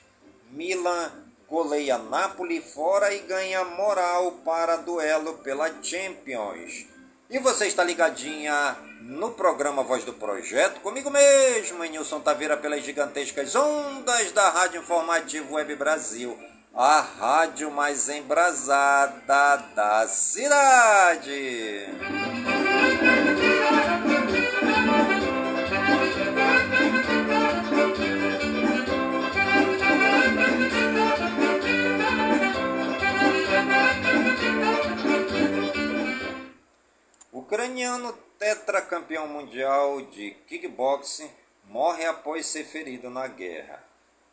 Milan 0.50 1.10
goleia 1.48 1.98
Napoli 1.98 2.62
fora 2.62 3.12
e 3.12 3.18
ganha 3.20 3.64
moral 3.64 4.32
para 4.44 4.76
duelo 4.76 5.38
pela 5.38 5.82
Champions. 5.82 6.91
E 7.32 7.38
você 7.38 7.66
está 7.66 7.82
ligadinha 7.82 8.76
no 9.00 9.30
programa 9.30 9.82
Voz 9.82 10.04
do 10.04 10.12
Projeto, 10.12 10.80
comigo 10.80 11.10
mesmo, 11.10 11.82
Nilson 11.82 12.20
Taveira, 12.20 12.58
pelas 12.58 12.84
gigantescas 12.84 13.54
ondas 13.56 14.32
da 14.32 14.50
Rádio 14.50 14.82
Informativo 14.82 15.54
Web 15.54 15.74
Brasil, 15.76 16.38
a 16.74 17.00
rádio 17.00 17.70
mais 17.70 18.10
embrasada 18.10 19.64
da 19.74 20.06
cidade. 20.08 21.86
Ucraniano 37.52 38.14
tetracampeão 38.38 39.28
mundial 39.28 40.00
de 40.06 40.30
kickboxing, 40.46 41.30
morre 41.66 42.06
após 42.06 42.46
ser 42.46 42.64
ferido 42.64 43.10
na 43.10 43.26
guerra. 43.26 43.84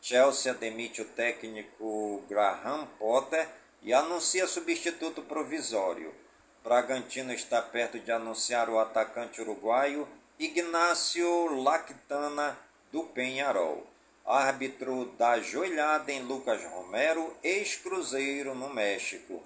Chelsea 0.02 0.54
demite 0.54 1.02
o 1.02 1.06
técnico 1.06 2.24
Graham 2.30 2.88
Potter 2.98 3.46
e 3.84 3.94
anuncia 3.94 4.48
substituto 4.48 5.22
provisório. 5.22 6.16
Bragantino 6.64 7.34
está 7.34 7.62
perto 7.62 8.00
de 8.00 8.10
anunciar 8.10 8.70
o 8.70 8.80
atacante 8.80 9.42
uruguaio 9.42 10.08
Ignácio 10.40 11.62
Lactana 11.62 12.58
do 12.90 13.04
Penharol. 13.04 13.86
Árbitro 14.26 15.08
da 15.18 15.42
joelhada 15.42 16.10
em 16.10 16.22
Lucas 16.22 16.64
Romero, 16.64 17.36
ex-cruzeiro 17.44 18.56
no 18.56 18.70
México. 18.70 19.44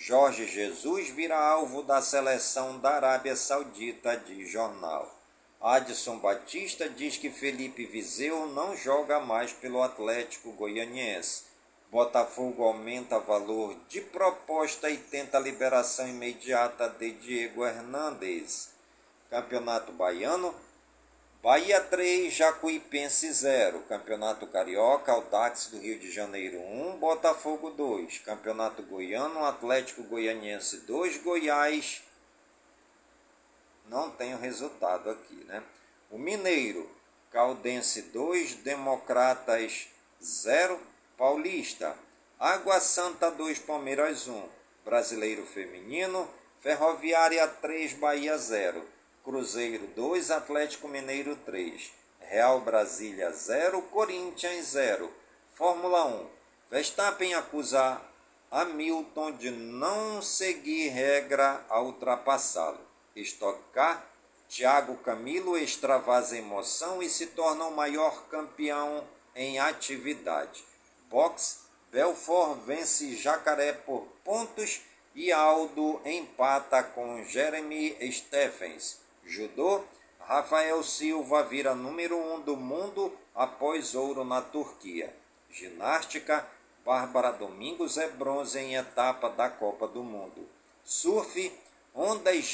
Jorge 0.00 0.46
Jesus 0.46 1.10
vira 1.10 1.36
alvo 1.36 1.82
da 1.82 2.00
seleção 2.00 2.78
da 2.78 2.90
Arábia 2.90 3.34
Saudita 3.34 4.16
de 4.16 4.46
jornal. 4.46 5.12
Adson 5.60 6.18
Batista 6.18 6.88
diz 6.88 7.16
que 7.16 7.30
Felipe 7.30 7.84
Viseu 7.84 8.46
não 8.46 8.76
joga 8.76 9.18
mais 9.18 9.52
pelo 9.52 9.82
Atlético 9.82 10.52
Goianiense. 10.52 11.42
Botafogo 11.90 12.62
aumenta 12.62 13.18
valor 13.18 13.76
de 13.88 14.00
proposta 14.00 14.88
e 14.88 14.96
tenta 14.96 15.40
liberação 15.40 16.06
imediata 16.06 16.88
de 16.88 17.10
Diego 17.14 17.66
Hernandes. 17.66 18.70
Campeonato 19.28 19.90
Baiano. 19.90 20.54
Bahia 21.40 21.80
3, 21.80 22.32
Jacuipense 22.32 23.32
0. 23.32 23.84
Campeonato 23.88 24.46
Carioca, 24.48 25.12
Audax 25.12 25.68
do 25.68 25.78
Rio 25.78 25.98
de 25.98 26.10
Janeiro 26.10 26.58
1, 26.58 26.96
Botafogo 26.98 27.70
2. 27.70 28.18
Campeonato 28.18 28.82
Goiano, 28.82 29.44
Atlético 29.44 30.02
Goianiense 30.02 30.78
2, 30.78 31.18
Goiás 31.18 32.02
não 33.88 34.10
tem 34.10 34.34
o 34.34 34.38
resultado 34.38 35.08
aqui, 35.10 35.44
né? 35.44 35.62
O 36.10 36.18
Mineiro, 36.18 36.90
Caldense 37.30 38.02
2, 38.02 38.56
Democratas 38.56 39.88
0, 40.22 40.78
Paulista. 41.16 41.96
Água 42.38 42.80
Santa 42.80 43.30
2, 43.30 43.60
Palmeiras 43.60 44.28
1. 44.28 44.48
Brasileiro 44.84 45.46
Feminino, 45.46 46.28
Ferroviária 46.60 47.46
3, 47.46 47.94
Bahia 47.94 48.36
0. 48.36 48.97
Cruzeiro 49.28 49.86
2, 49.88 50.30
Atlético 50.30 50.88
Mineiro 50.88 51.36
3. 51.44 51.92
Real 52.18 52.62
Brasília 52.62 53.30
0, 53.30 53.82
Corinthians 53.82 54.68
0. 54.68 55.12
Fórmula 55.54 56.06
1. 56.06 56.26
Verstappen 56.70 57.34
acusa 57.34 58.00
Hamilton 58.50 59.32
de 59.32 59.50
não 59.50 60.22
seguir 60.22 60.88
regra 60.88 61.62
ao 61.68 61.88
ultrapassá-lo. 61.88 62.80
Stock 63.16 63.60
Car, 63.74 64.02
Thiago 64.48 64.96
Camilo 64.96 65.58
extravasa 65.58 66.38
emoção 66.38 67.02
e 67.02 67.10
se 67.10 67.26
torna 67.26 67.66
o 67.66 67.76
maior 67.76 68.28
campeão 68.30 69.06
em 69.36 69.58
atividade. 69.58 70.64
Box, 71.10 71.66
Belfort 71.92 72.60
vence 72.64 73.14
Jacaré 73.14 73.74
por 73.74 74.08
pontos 74.24 74.80
e 75.14 75.30
Aldo 75.30 76.00
empata 76.06 76.82
com 76.82 77.22
Jeremy 77.24 77.94
Stephens. 78.10 79.06
Judô, 79.28 79.84
Rafael 80.20 80.82
Silva 80.82 81.42
vira 81.42 81.74
número 81.74 82.16
um 82.16 82.40
do 82.40 82.56
mundo 82.56 83.12
após 83.34 83.94
ouro 83.94 84.24
na 84.24 84.40
Turquia. 84.40 85.14
Ginástica, 85.50 86.48
Bárbara 86.82 87.30
Domingos 87.32 87.98
é 87.98 88.08
bronze 88.08 88.58
em 88.58 88.74
etapa 88.74 89.28
da 89.28 89.50
Copa 89.50 89.86
do 89.86 90.02
Mundo. 90.02 90.48
Surf, 90.82 91.52
Ondas 91.94 92.44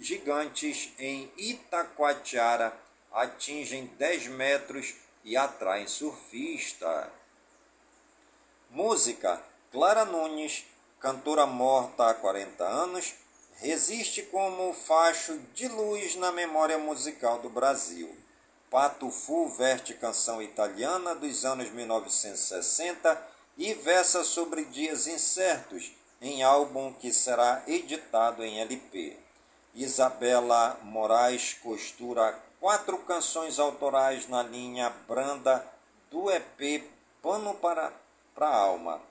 gigantes 0.00 0.92
em 0.98 1.30
Itacoatiara 1.36 2.76
atingem 3.12 3.86
10 3.98 4.28
metros 4.28 4.96
e 5.24 5.36
atraem 5.36 5.86
surfista. 5.86 7.12
Música: 8.70 9.40
Clara 9.70 10.04
Nunes, 10.04 10.64
cantora 10.98 11.46
morta 11.46 12.10
há 12.10 12.14
40 12.14 12.64
anos, 12.64 13.14
resiste 13.60 14.22
como 14.22 14.72
facho 14.72 15.36
de 15.52 15.66
luz 15.68 16.14
na 16.16 16.30
memória 16.30 16.78
musical 16.78 17.40
do 17.40 17.50
Brasil. 17.50 18.14
Pato 18.70 19.10
Fu 19.10 19.48
verte 19.48 19.94
canção 19.94 20.40
italiana 20.40 21.14
dos 21.14 21.44
anos 21.44 21.70
1960 21.70 23.26
e 23.56 23.74
versa 23.74 24.22
sobre 24.22 24.64
dias 24.64 25.06
incertos 25.06 25.92
em 26.20 26.42
álbum 26.42 26.92
que 26.92 27.12
será 27.12 27.62
editado 27.66 28.44
em 28.44 28.60
LP. 28.60 29.16
Isabela 29.74 30.78
Moraes 30.82 31.54
costura 31.54 32.38
quatro 32.60 32.98
canções 32.98 33.58
autorais 33.58 34.28
na 34.28 34.42
linha 34.42 34.90
branda 35.08 35.64
do 36.10 36.30
EP 36.30 36.84
Pano 37.20 37.54
para, 37.54 37.92
para 38.34 38.48
a 38.48 38.56
Alma. 38.56 39.07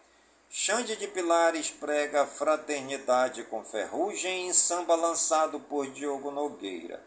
Xande 0.50 0.96
de 0.96 1.08
Pilares 1.08 1.70
prega 1.70 2.26
fraternidade 2.26 3.44
com 3.44 3.64
ferrugem 3.64 4.48
em 4.48 4.54
samba 4.54 4.96
lançado 4.96 5.60
por 5.60 5.88
Diogo 5.88 6.32
Nogueira. 6.32 7.04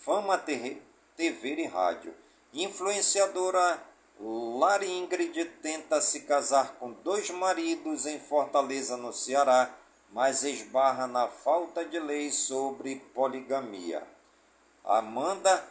Fama 0.00 0.36
TV 0.36 0.80
e 1.16 1.66
rádio. 1.66 2.12
Influenciadora 2.52 3.80
Lara 4.18 4.84
Ingrid 4.84 5.44
tenta 5.62 6.00
se 6.00 6.22
casar 6.22 6.74
com 6.74 6.92
dois 6.92 7.30
maridos 7.30 8.06
em 8.06 8.18
Fortaleza, 8.18 8.96
no 8.96 9.12
Ceará, 9.12 9.72
mas 10.10 10.42
esbarra 10.42 11.06
na 11.06 11.28
falta 11.28 11.84
de 11.84 11.98
lei 11.98 12.32
sobre 12.32 12.96
poligamia. 13.14 14.06
Amanda, 14.84 15.64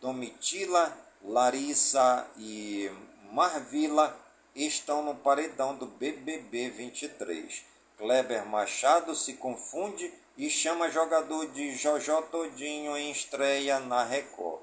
Domitila, 0.00 0.96
Larissa 1.22 2.26
e 2.38 2.90
Marvila 3.30 4.23
estão 4.54 5.02
no 5.02 5.14
paredão 5.16 5.74
do 5.74 5.86
BBB 5.86 6.70
23. 6.70 7.64
Kleber 7.96 8.46
Machado 8.46 9.14
se 9.14 9.34
confunde 9.34 10.12
e 10.36 10.50
chama 10.50 10.90
jogador 10.90 11.46
de 11.52 11.74
Jojó 11.76 12.22
Todinho 12.22 12.96
em 12.96 13.10
estreia 13.10 13.78
na 13.80 14.04
Record. 14.04 14.62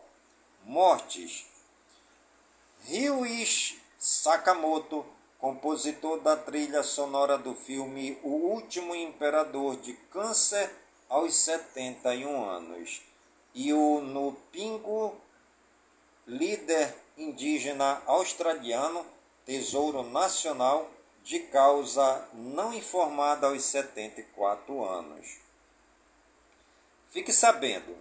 Mortes 0.63 1.45
Ryuichi 2.83 3.81
Sakamoto, 3.97 5.05
compositor 5.37 6.19
da 6.21 6.35
trilha 6.35 6.81
sonora 6.81 7.37
do 7.37 7.53
filme 7.53 8.17
O 8.23 8.29
Último 8.29 8.95
Imperador 8.95 9.75
de 9.77 9.93
Câncer 10.11 10.71
aos 11.07 11.35
71 11.35 12.49
anos. 12.49 13.03
E 13.53 13.71
o 13.71 14.01
Nupingo, 14.01 15.15
líder 16.25 16.95
indígena 17.15 18.01
australiano, 18.07 19.05
tesouro 19.51 20.01
nacional 20.03 20.89
de 21.21 21.37
causa 21.39 22.25
não 22.33 22.73
informada 22.73 23.47
aos 23.47 23.61
74 23.65 24.81
anos. 24.85 25.39
Fique 27.09 27.33
sabendo, 27.33 27.93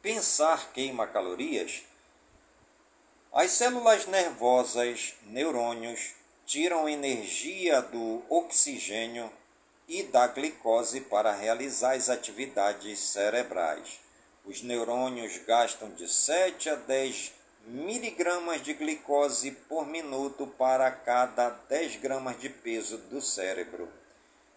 pensar 0.00 0.72
queima 0.72 1.06
calorias 1.06 1.82
as 3.30 3.50
células 3.50 4.06
nervosas, 4.06 5.14
neurônios, 5.24 6.14
tiram 6.46 6.88
energia 6.88 7.82
do 7.82 8.22
oxigênio 8.30 9.30
e 9.86 10.02
da 10.04 10.26
glicose 10.28 11.02
para 11.02 11.30
realizar 11.32 11.92
as 11.92 12.08
atividades 12.08 12.98
cerebrais. 13.00 14.00
Os 14.46 14.62
neurônios 14.62 15.36
gastam 15.46 15.90
de 15.90 16.08
7 16.08 16.70
a 16.70 16.74
10 16.74 17.39
miligramas 17.66 18.62
de 18.62 18.74
glicose 18.74 19.50
por 19.68 19.84
minuto 19.86 20.46
para 20.46 20.90
cada 20.90 21.50
10 21.50 21.96
gramas 21.96 22.40
de 22.40 22.48
peso 22.48 22.96
do 22.98 23.20
cérebro. 23.20 23.88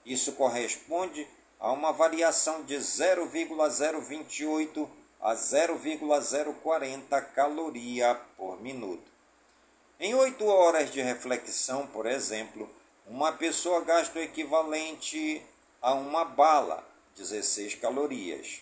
Isso 0.05 0.33
corresponde 0.33 1.27
a 1.59 1.71
uma 1.71 1.91
variação 1.93 2.63
de 2.63 2.79
0,028 2.79 4.89
a 5.21 5.35
0,040 5.35 7.21
caloria 7.21 8.15
por 8.35 8.59
minuto. 8.61 9.13
Em 9.99 10.13
8 10.13 10.45
horas 10.45 10.91
de 10.91 11.01
reflexão, 11.01 11.87
por 11.87 12.05
exemplo, 12.05 12.69
uma 13.07 13.31
pessoa 13.31 13.83
gasta 13.85 14.19
o 14.19 14.21
equivalente 14.21 15.41
a 15.81 15.93
uma 15.93 16.25
bala, 16.25 16.85
16 17.15 17.75
calorias. 17.75 18.61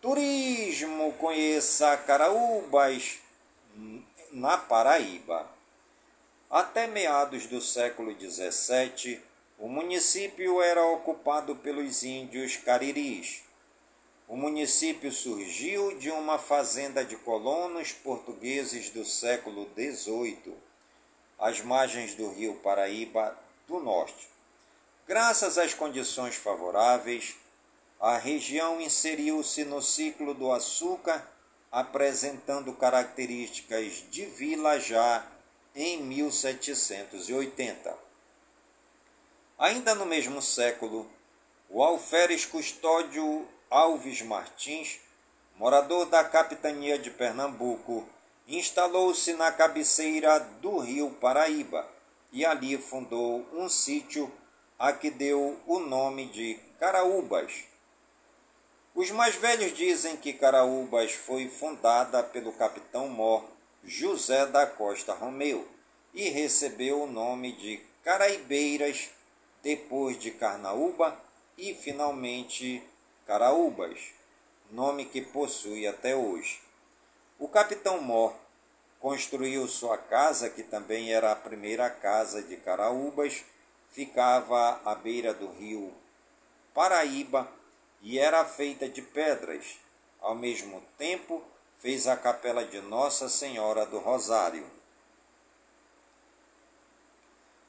Turismo, 0.00 1.12
conheça 1.14 1.96
Caraúbas, 1.96 3.18
na 4.30 4.58
Paraíba. 4.58 5.50
Até 6.50 6.86
meados 6.86 7.46
do 7.46 7.60
século 7.62 8.12
XVII, 8.12 9.20
o 9.58 9.68
município 9.68 10.60
era 10.60 10.84
ocupado 10.84 11.56
pelos 11.56 12.02
índios 12.02 12.56
cariris. 12.56 13.42
O 14.28 14.36
município 14.36 15.10
surgiu 15.10 15.96
de 15.98 16.10
uma 16.10 16.38
fazenda 16.38 17.02
de 17.02 17.16
colonos 17.16 17.92
portugueses 17.92 18.90
do 18.90 19.04
século 19.04 19.66
XVIII, 19.74 20.54
às 21.38 21.62
margens 21.62 22.14
do 22.14 22.28
rio 22.28 22.56
Paraíba 22.56 23.36
do 23.66 23.80
Norte. 23.80 24.28
Graças 25.08 25.56
às 25.56 25.72
condições 25.72 26.34
favoráveis, 26.34 27.36
a 28.00 28.18
região 28.18 28.80
inseriu-se 28.80 29.64
no 29.64 29.80
ciclo 29.80 30.34
do 30.34 30.52
açúcar, 30.52 31.26
apresentando 31.72 32.72
características 32.72 34.04
de 34.10 34.26
vila 34.26 34.78
já 34.78 35.26
em 35.74 36.02
1780. 36.02 37.96
Ainda 39.58 39.94
no 39.94 40.04
mesmo 40.04 40.42
século, 40.42 41.10
o 41.68 41.82
alferes 41.82 42.44
Custódio 42.44 43.48
Alves 43.70 44.22
Martins, 44.22 45.00
morador 45.56 46.06
da 46.06 46.22
capitania 46.22 46.98
de 46.98 47.10
Pernambuco, 47.10 48.06
instalou-se 48.46 49.32
na 49.32 49.50
cabeceira 49.50 50.38
do 50.38 50.78
rio 50.78 51.10
Paraíba 51.12 51.88
e 52.30 52.44
ali 52.44 52.78
fundou 52.78 53.46
um 53.52 53.68
sítio 53.68 54.30
a 54.78 54.92
que 54.92 55.10
deu 55.10 55.58
o 55.66 55.78
nome 55.78 56.26
de 56.26 56.54
Caraúbas. 56.78 57.75
Os 58.96 59.10
mais 59.10 59.34
velhos 59.34 59.74
dizem 59.74 60.16
que 60.16 60.32
Caraúbas 60.32 61.12
foi 61.12 61.50
fundada 61.50 62.22
pelo 62.22 62.50
capitão 62.54 63.10
mor 63.10 63.44
José 63.84 64.46
da 64.46 64.66
Costa 64.66 65.12
Romeu 65.12 65.68
e 66.14 66.30
recebeu 66.30 67.02
o 67.02 67.06
nome 67.06 67.52
de 67.52 67.78
Caraibeiras 68.02 69.10
depois 69.62 70.18
de 70.18 70.30
Carnaúba 70.30 71.14
e 71.58 71.74
finalmente 71.74 72.82
Caraúbas, 73.26 74.00
nome 74.70 75.04
que 75.04 75.20
possui 75.20 75.86
até 75.86 76.16
hoje. 76.16 76.58
O 77.38 77.48
capitão 77.48 78.00
Mor 78.00 78.34
construiu 78.98 79.68
sua 79.68 79.98
casa, 79.98 80.48
que 80.48 80.62
também 80.62 81.12
era 81.12 81.32
a 81.32 81.36
primeira 81.36 81.90
casa 81.90 82.40
de 82.40 82.56
Caraúbas, 82.56 83.44
ficava 83.90 84.80
à 84.86 84.94
beira 84.94 85.34
do 85.34 85.48
rio 85.48 85.92
Paraíba 86.72 87.46
e 88.02 88.18
era 88.18 88.44
feita 88.44 88.88
de 88.88 89.02
pedras. 89.02 89.78
Ao 90.20 90.34
mesmo 90.34 90.82
tempo, 90.98 91.42
fez 91.78 92.06
a 92.06 92.16
capela 92.16 92.64
de 92.64 92.80
Nossa 92.80 93.28
Senhora 93.28 93.86
do 93.86 93.98
Rosário. 93.98 94.66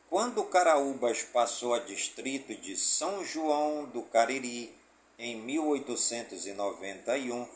Quando 0.10 0.44
Caraúbas 0.46 1.22
passou 1.22 1.74
a 1.74 1.80
distrito 1.80 2.56
de 2.56 2.78
São 2.78 3.26
João 3.26 3.86
do 3.86 4.04
Cariri 4.04 4.74
em 5.20 5.36
1891, 5.42 7.48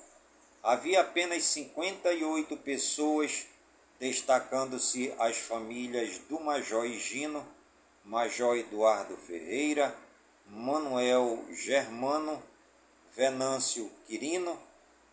havia 0.61 1.01
apenas 1.01 1.43
58 1.45 2.57
pessoas, 2.57 3.47
destacando-se 3.99 5.13
as 5.17 5.37
famílias 5.37 6.17
do 6.29 6.39
Major 6.39 6.85
Higino, 6.85 7.47
Major 8.03 8.57
Eduardo 8.57 9.15
Ferreira, 9.15 9.95
Manuel 10.45 11.45
Germano, 11.51 12.41
Venâncio 13.15 13.91
Quirino, 14.07 14.59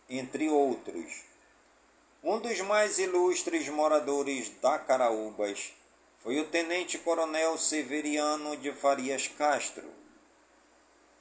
entre 0.09 0.49
outros. 0.49 1.23
Um 2.23 2.39
dos 2.39 2.59
mais 2.61 2.97
ilustres 2.97 3.67
moradores 3.67 4.49
da 4.61 4.79
Caraúbas 4.79 5.73
foi 6.19 6.39
o 6.39 6.47
tenente-coronel 6.47 7.57
Severiano 7.57 8.55
de 8.57 8.71
Farias 8.71 9.27
Castro. 9.27 9.89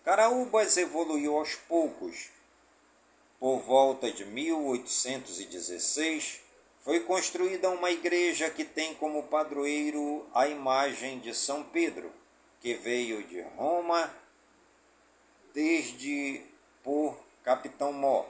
Caraúbas 0.04 0.76
evoluiu 0.76 1.36
aos 1.36 1.54
poucos. 1.54 2.28
Por 3.40 3.58
volta 3.60 4.10
de 4.10 4.24
1816, 4.24 6.40
foi 6.80 7.00
construída 7.00 7.70
uma 7.70 7.90
igreja 7.90 8.50
que 8.50 8.64
tem 8.64 8.94
como 8.94 9.24
padroeiro 9.24 10.24
a 10.32 10.46
imagem 10.48 11.18
de 11.18 11.34
São 11.34 11.64
Pedro, 11.64 12.12
que 12.60 12.74
veio 12.74 13.24
de 13.24 13.40
Roma 13.40 14.14
desde 15.52 16.46
por 16.88 17.18
Capitão 17.44 17.92
Mó. 17.92 18.24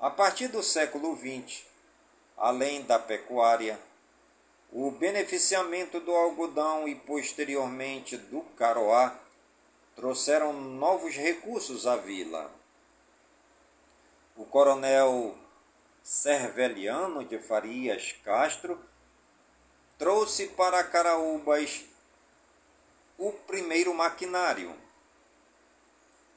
A 0.00 0.08
partir 0.08 0.48
do 0.48 0.62
século 0.62 1.14
XX, 1.14 1.66
além 2.34 2.80
da 2.80 2.98
pecuária, 2.98 3.78
o 4.72 4.90
beneficiamento 4.90 6.00
do 6.00 6.14
algodão 6.14 6.88
e 6.88 6.94
posteriormente 6.94 8.16
do 8.16 8.40
caroá 8.56 9.20
trouxeram 9.94 10.54
novos 10.54 11.14
recursos 11.14 11.86
à 11.86 11.94
vila. 11.94 12.50
O 14.34 14.46
coronel 14.46 15.36
Serveliano 16.02 17.22
de 17.22 17.38
Farias 17.38 18.12
Castro 18.24 18.82
trouxe 19.98 20.46
para 20.46 20.82
Caraúbas 20.82 21.84
o 23.18 23.30
primeiro 23.30 23.92
maquinário. 23.92 24.83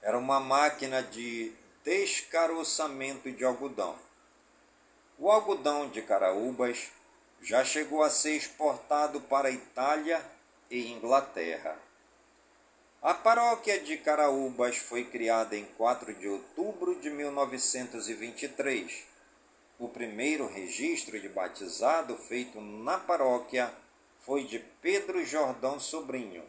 Era 0.08 0.18
uma 0.18 0.40
máquina 0.40 1.04
de 1.04 1.52
descaroçamento 1.84 3.30
de 3.30 3.44
algodão. 3.44 4.00
O 5.20 5.30
algodão 5.30 5.90
de 5.90 6.02
Caraúbas 6.02 6.90
já 7.42 7.66
chegou 7.66 8.02
a 8.02 8.10
ser 8.10 8.38
exportado 8.38 9.20
para 9.20 9.52
Itália 9.52 10.26
e 10.72 10.94
Inglaterra. 10.94 11.78
A 13.02 13.14
paróquia 13.14 13.82
de 13.82 13.98
Caraúbas 13.98 14.78
foi 14.78 15.04
criada 15.04 15.58
em 15.58 15.66
4 15.66 16.14
de 16.14 16.30
outubro 16.30 16.96
de 16.96 17.10
1923 17.10 19.04
o 19.78 19.90
primeiro 19.90 20.48
registro 20.48 21.20
de 21.20 21.28
batizado 21.28 22.16
feito 22.16 22.62
na 22.62 22.98
paróquia 22.98 23.74
foi 24.22 24.46
de 24.46 24.60
Pedro 24.82 25.26
Jordão 25.26 25.82
Sobrinho. 25.82 26.46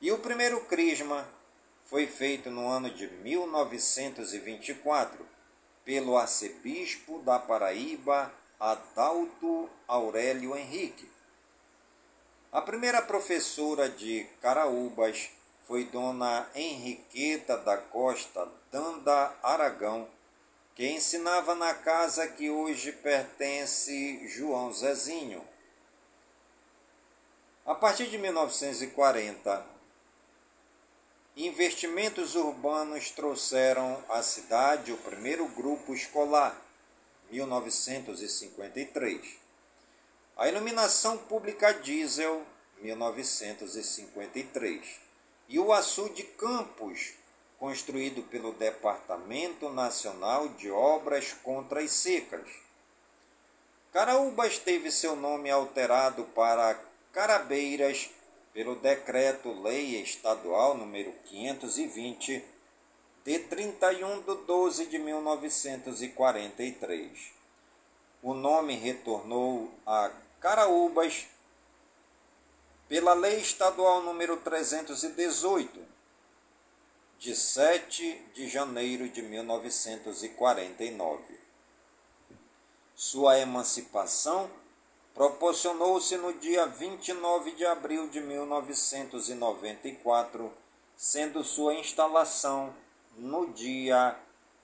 E 0.00 0.12
o 0.12 0.18
primeiro 0.18 0.64
crisma 0.66 1.26
foi 1.86 2.06
feito 2.06 2.50
no 2.50 2.68
ano 2.68 2.90
de 2.90 3.06
1924 3.06 5.24
pelo 5.84 6.16
arcebispo 6.16 7.20
da 7.20 7.38
Paraíba, 7.38 8.34
Adalto 8.58 9.70
Aurélio 9.86 10.56
Henrique. 10.56 11.08
A 12.50 12.60
primeira 12.60 13.00
professora 13.00 13.88
de 13.88 14.26
Caraúbas 14.42 15.30
foi 15.66 15.84
Dona 15.84 16.50
Henriqueta 16.54 17.56
da 17.58 17.76
Costa 17.76 18.48
Danda 18.72 19.32
Aragão, 19.42 20.08
que 20.74 20.88
ensinava 20.88 21.54
na 21.54 21.74
casa 21.74 22.26
que 22.26 22.50
hoje 22.50 22.92
pertence 22.92 24.26
João 24.28 24.72
Zezinho. 24.72 25.46
A 27.64 27.74
partir 27.74 28.08
de 28.08 28.18
1940, 28.18 29.75
investimentos 31.44 32.34
urbanos 32.34 33.10
trouxeram 33.10 34.02
à 34.08 34.22
cidade 34.22 34.90
o 34.90 34.96
primeiro 34.96 35.46
grupo 35.48 35.92
escolar, 35.92 36.58
1953. 37.30 39.36
A 40.34 40.48
iluminação 40.48 41.18
pública 41.18 41.74
diesel, 41.74 42.42
1953. 42.80 45.00
E 45.48 45.58
o 45.58 45.74
açude 45.74 46.22
Campos, 46.22 47.12
construído 47.58 48.22
pelo 48.22 48.54
Departamento 48.54 49.68
Nacional 49.68 50.48
de 50.48 50.70
Obras 50.70 51.34
contra 51.42 51.80
as 51.80 51.90
Secas. 51.90 52.48
Caraúbas 53.92 54.58
teve 54.58 54.90
seu 54.90 55.14
nome 55.14 55.50
alterado 55.50 56.24
para 56.34 56.80
Carabeiras 57.12 58.08
pelo 58.56 58.74
Decreto-Lei 58.76 60.00
Estadual 60.00 60.78
número 60.78 61.12
520, 61.26 62.42
de 63.22 63.38
31 63.38 64.22
de 64.22 64.34
12 64.46 64.86
de 64.86 64.98
1943. 64.98 67.32
O 68.22 68.32
nome 68.32 68.74
retornou 68.74 69.70
a 69.84 70.10
Caraúbas 70.40 71.26
pela 72.88 73.12
Lei 73.12 73.42
Estadual 73.42 74.02
número 74.02 74.38
318, 74.38 75.78
de 77.18 77.36
7 77.36 78.22
de 78.32 78.48
janeiro 78.48 79.06
de 79.10 79.20
1949. 79.20 81.38
Sua 82.94 83.38
emancipação 83.38 84.50
proporcionou-se 85.16 86.16
no 86.18 86.34
dia 86.34 86.66
29 86.66 87.52
de 87.52 87.64
abril 87.64 88.06
de 88.08 88.20
1994, 88.20 90.52
sendo 90.94 91.42
sua 91.42 91.72
instalação 91.74 92.74
no 93.16 93.46
dia 93.48 94.14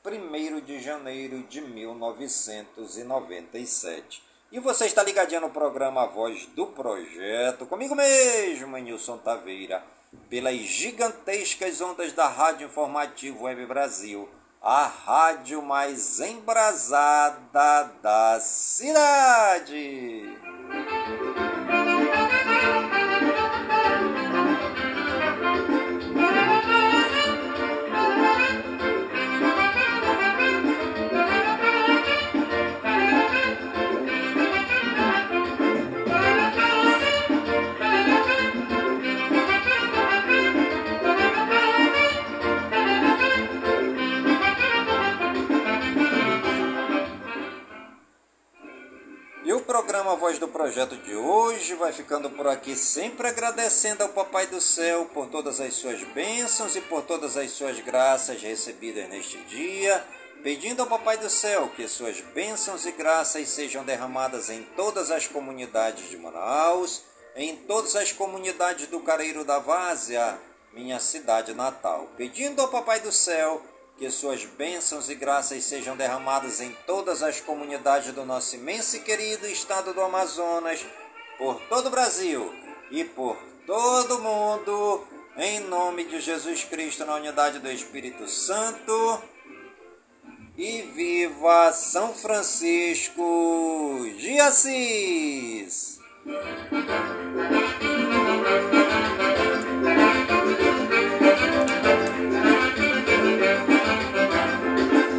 1 0.05 0.61
de 0.61 0.79
janeiro 0.79 1.43
de 1.45 1.63
1997. 1.63 4.23
E 4.53 4.61
você 4.61 4.85
está 4.85 5.03
ligadinho 5.03 5.41
no 5.41 5.51
programa 5.51 6.07
Voz 6.07 6.45
do 6.55 6.67
Projeto, 6.67 7.65
comigo 7.65 7.95
mesmo, 7.95 8.77
Nilson 8.77 9.17
Taveira 9.17 9.83
pelas 10.29 10.57
gigantescas 10.57 11.81
ondas 11.81 12.13
da 12.13 12.29
Rádio 12.29 12.67
Informativo 12.67 13.45
Web 13.45 13.67
Brasil, 13.67 14.29
a 14.63 14.87
rádio 14.87 15.61
mais 15.61 16.21
embrasada 16.21 17.91
da 18.01 18.39
cidade. 18.41 20.23
Do 50.39 50.49
projeto 50.49 50.97
de 50.97 51.14
hoje 51.14 51.74
vai 51.74 51.93
ficando 51.93 52.30
por 52.30 52.47
aqui, 52.47 52.76
sempre 52.76 53.28
agradecendo 53.28 54.03
ao 54.03 54.09
Papai 54.09 54.47
do 54.47 54.61
Céu 54.61 55.09
por 55.12 55.28
todas 55.28 55.61
as 55.61 55.74
suas 55.74 56.03
bênçãos 56.05 56.76
e 56.76 56.80
por 56.80 57.03
todas 57.03 57.37
as 57.37 57.51
suas 57.51 57.78
graças 57.80 58.41
recebidas 58.43 59.09
neste 59.09 59.39
dia, 59.45 60.05
pedindo 60.43 60.83
ao 60.83 60.89
Papai 60.89 61.16
do 61.16 61.30
Céu 61.30 61.70
que 61.74 61.89
suas 61.89 62.20
bênçãos 62.20 62.85
e 62.87 62.93
graças 62.93 63.49
sejam 63.49 63.85
derramadas 63.85 64.51
em 64.51 64.62
todas 64.76 65.11
as 65.11 65.26
comunidades 65.26 66.11
de 66.11 66.16
Manaus, 66.16 67.03
em 67.35 67.57
todas 67.57 67.97
as 67.97 68.12
comunidades 68.12 68.87
do 68.87 69.01
Careiro 69.01 69.45
da 69.45 69.59
Várzea, 69.59 70.39
minha 70.72 71.01
cidade 71.01 71.55
natal, 71.55 72.09
pedindo 72.16 72.61
ao 72.61 72.68
Papai 72.68 73.01
do 73.01 73.12
Céu 73.12 73.62
que 74.03 74.11
suas 74.11 74.45
bênçãos 74.45 75.09
e 75.09 75.15
graças 75.15 75.63
sejam 75.63 75.97
derramadas 75.97 76.61
em 76.61 76.77
todas 76.89 77.23
as 77.23 77.41
comunidades 77.41 78.13
do 78.13 78.25
nosso 78.25 78.57
imenso 78.57 78.97
e 78.97 78.99
querido 78.99 79.47
estado 79.47 79.95
do 79.95 80.01
Amazonas, 80.01 80.85
por 81.39 81.61
todo 81.69 81.87
o 81.87 81.91
Brasil 81.91 82.53
e 82.91 83.05
por 83.05 83.37
todo 83.65 84.17
o 84.17 84.21
mundo, 84.21 85.07
em 85.37 85.61
nome 85.61 86.03
de 86.03 86.21
Jesus 86.21 86.65
Cristo, 86.65 87.05
na 87.05 87.15
unidade 87.15 87.61
do 87.61 87.71
Espírito 87.71 88.27
Santo. 88.27 89.23
E 90.59 90.83
viva 90.83 91.73
São 91.73 92.13
Francisco 92.13 94.05
de 94.19 94.41
Assis! 94.41 96.01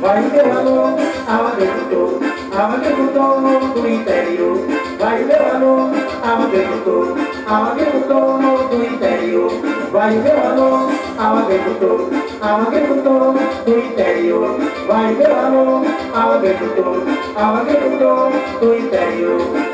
Vai 0.03 0.19
o 0.19 0.31
meu 0.31 0.51
alô 0.51 0.81
ao 1.29 1.47
agricultor, 1.47 2.19
ao 2.59 2.71
agricultor 2.73 3.39
do 3.73 3.87
interior. 3.87 4.57
Vai 4.99 5.23
o 5.23 5.27
meu 5.27 5.55
alô 5.55 5.91
ao 6.21 6.43
agricultor, 6.43 7.17
ao 7.47 7.63
agricultor 7.71 8.67
do 8.67 8.83
interior. 8.83 9.51
Vai 9.93 10.17
o 10.17 10.21
meu 10.21 10.37
alô 10.45 10.89
ao 11.17 11.37
agricultor, 11.37 12.09
ao 12.41 12.61
agricultor 12.63 13.33
do 13.63 13.79
interior. 13.79 14.59
Vai 14.87 15.13
o 15.13 15.17
meu 15.17 15.39
alô 15.39 15.85
ao 16.13 16.33
agricultor, 16.33 17.03
ao 17.37 17.55
agricultor 17.55 18.31
do 18.59 18.77
interior. 18.77 19.72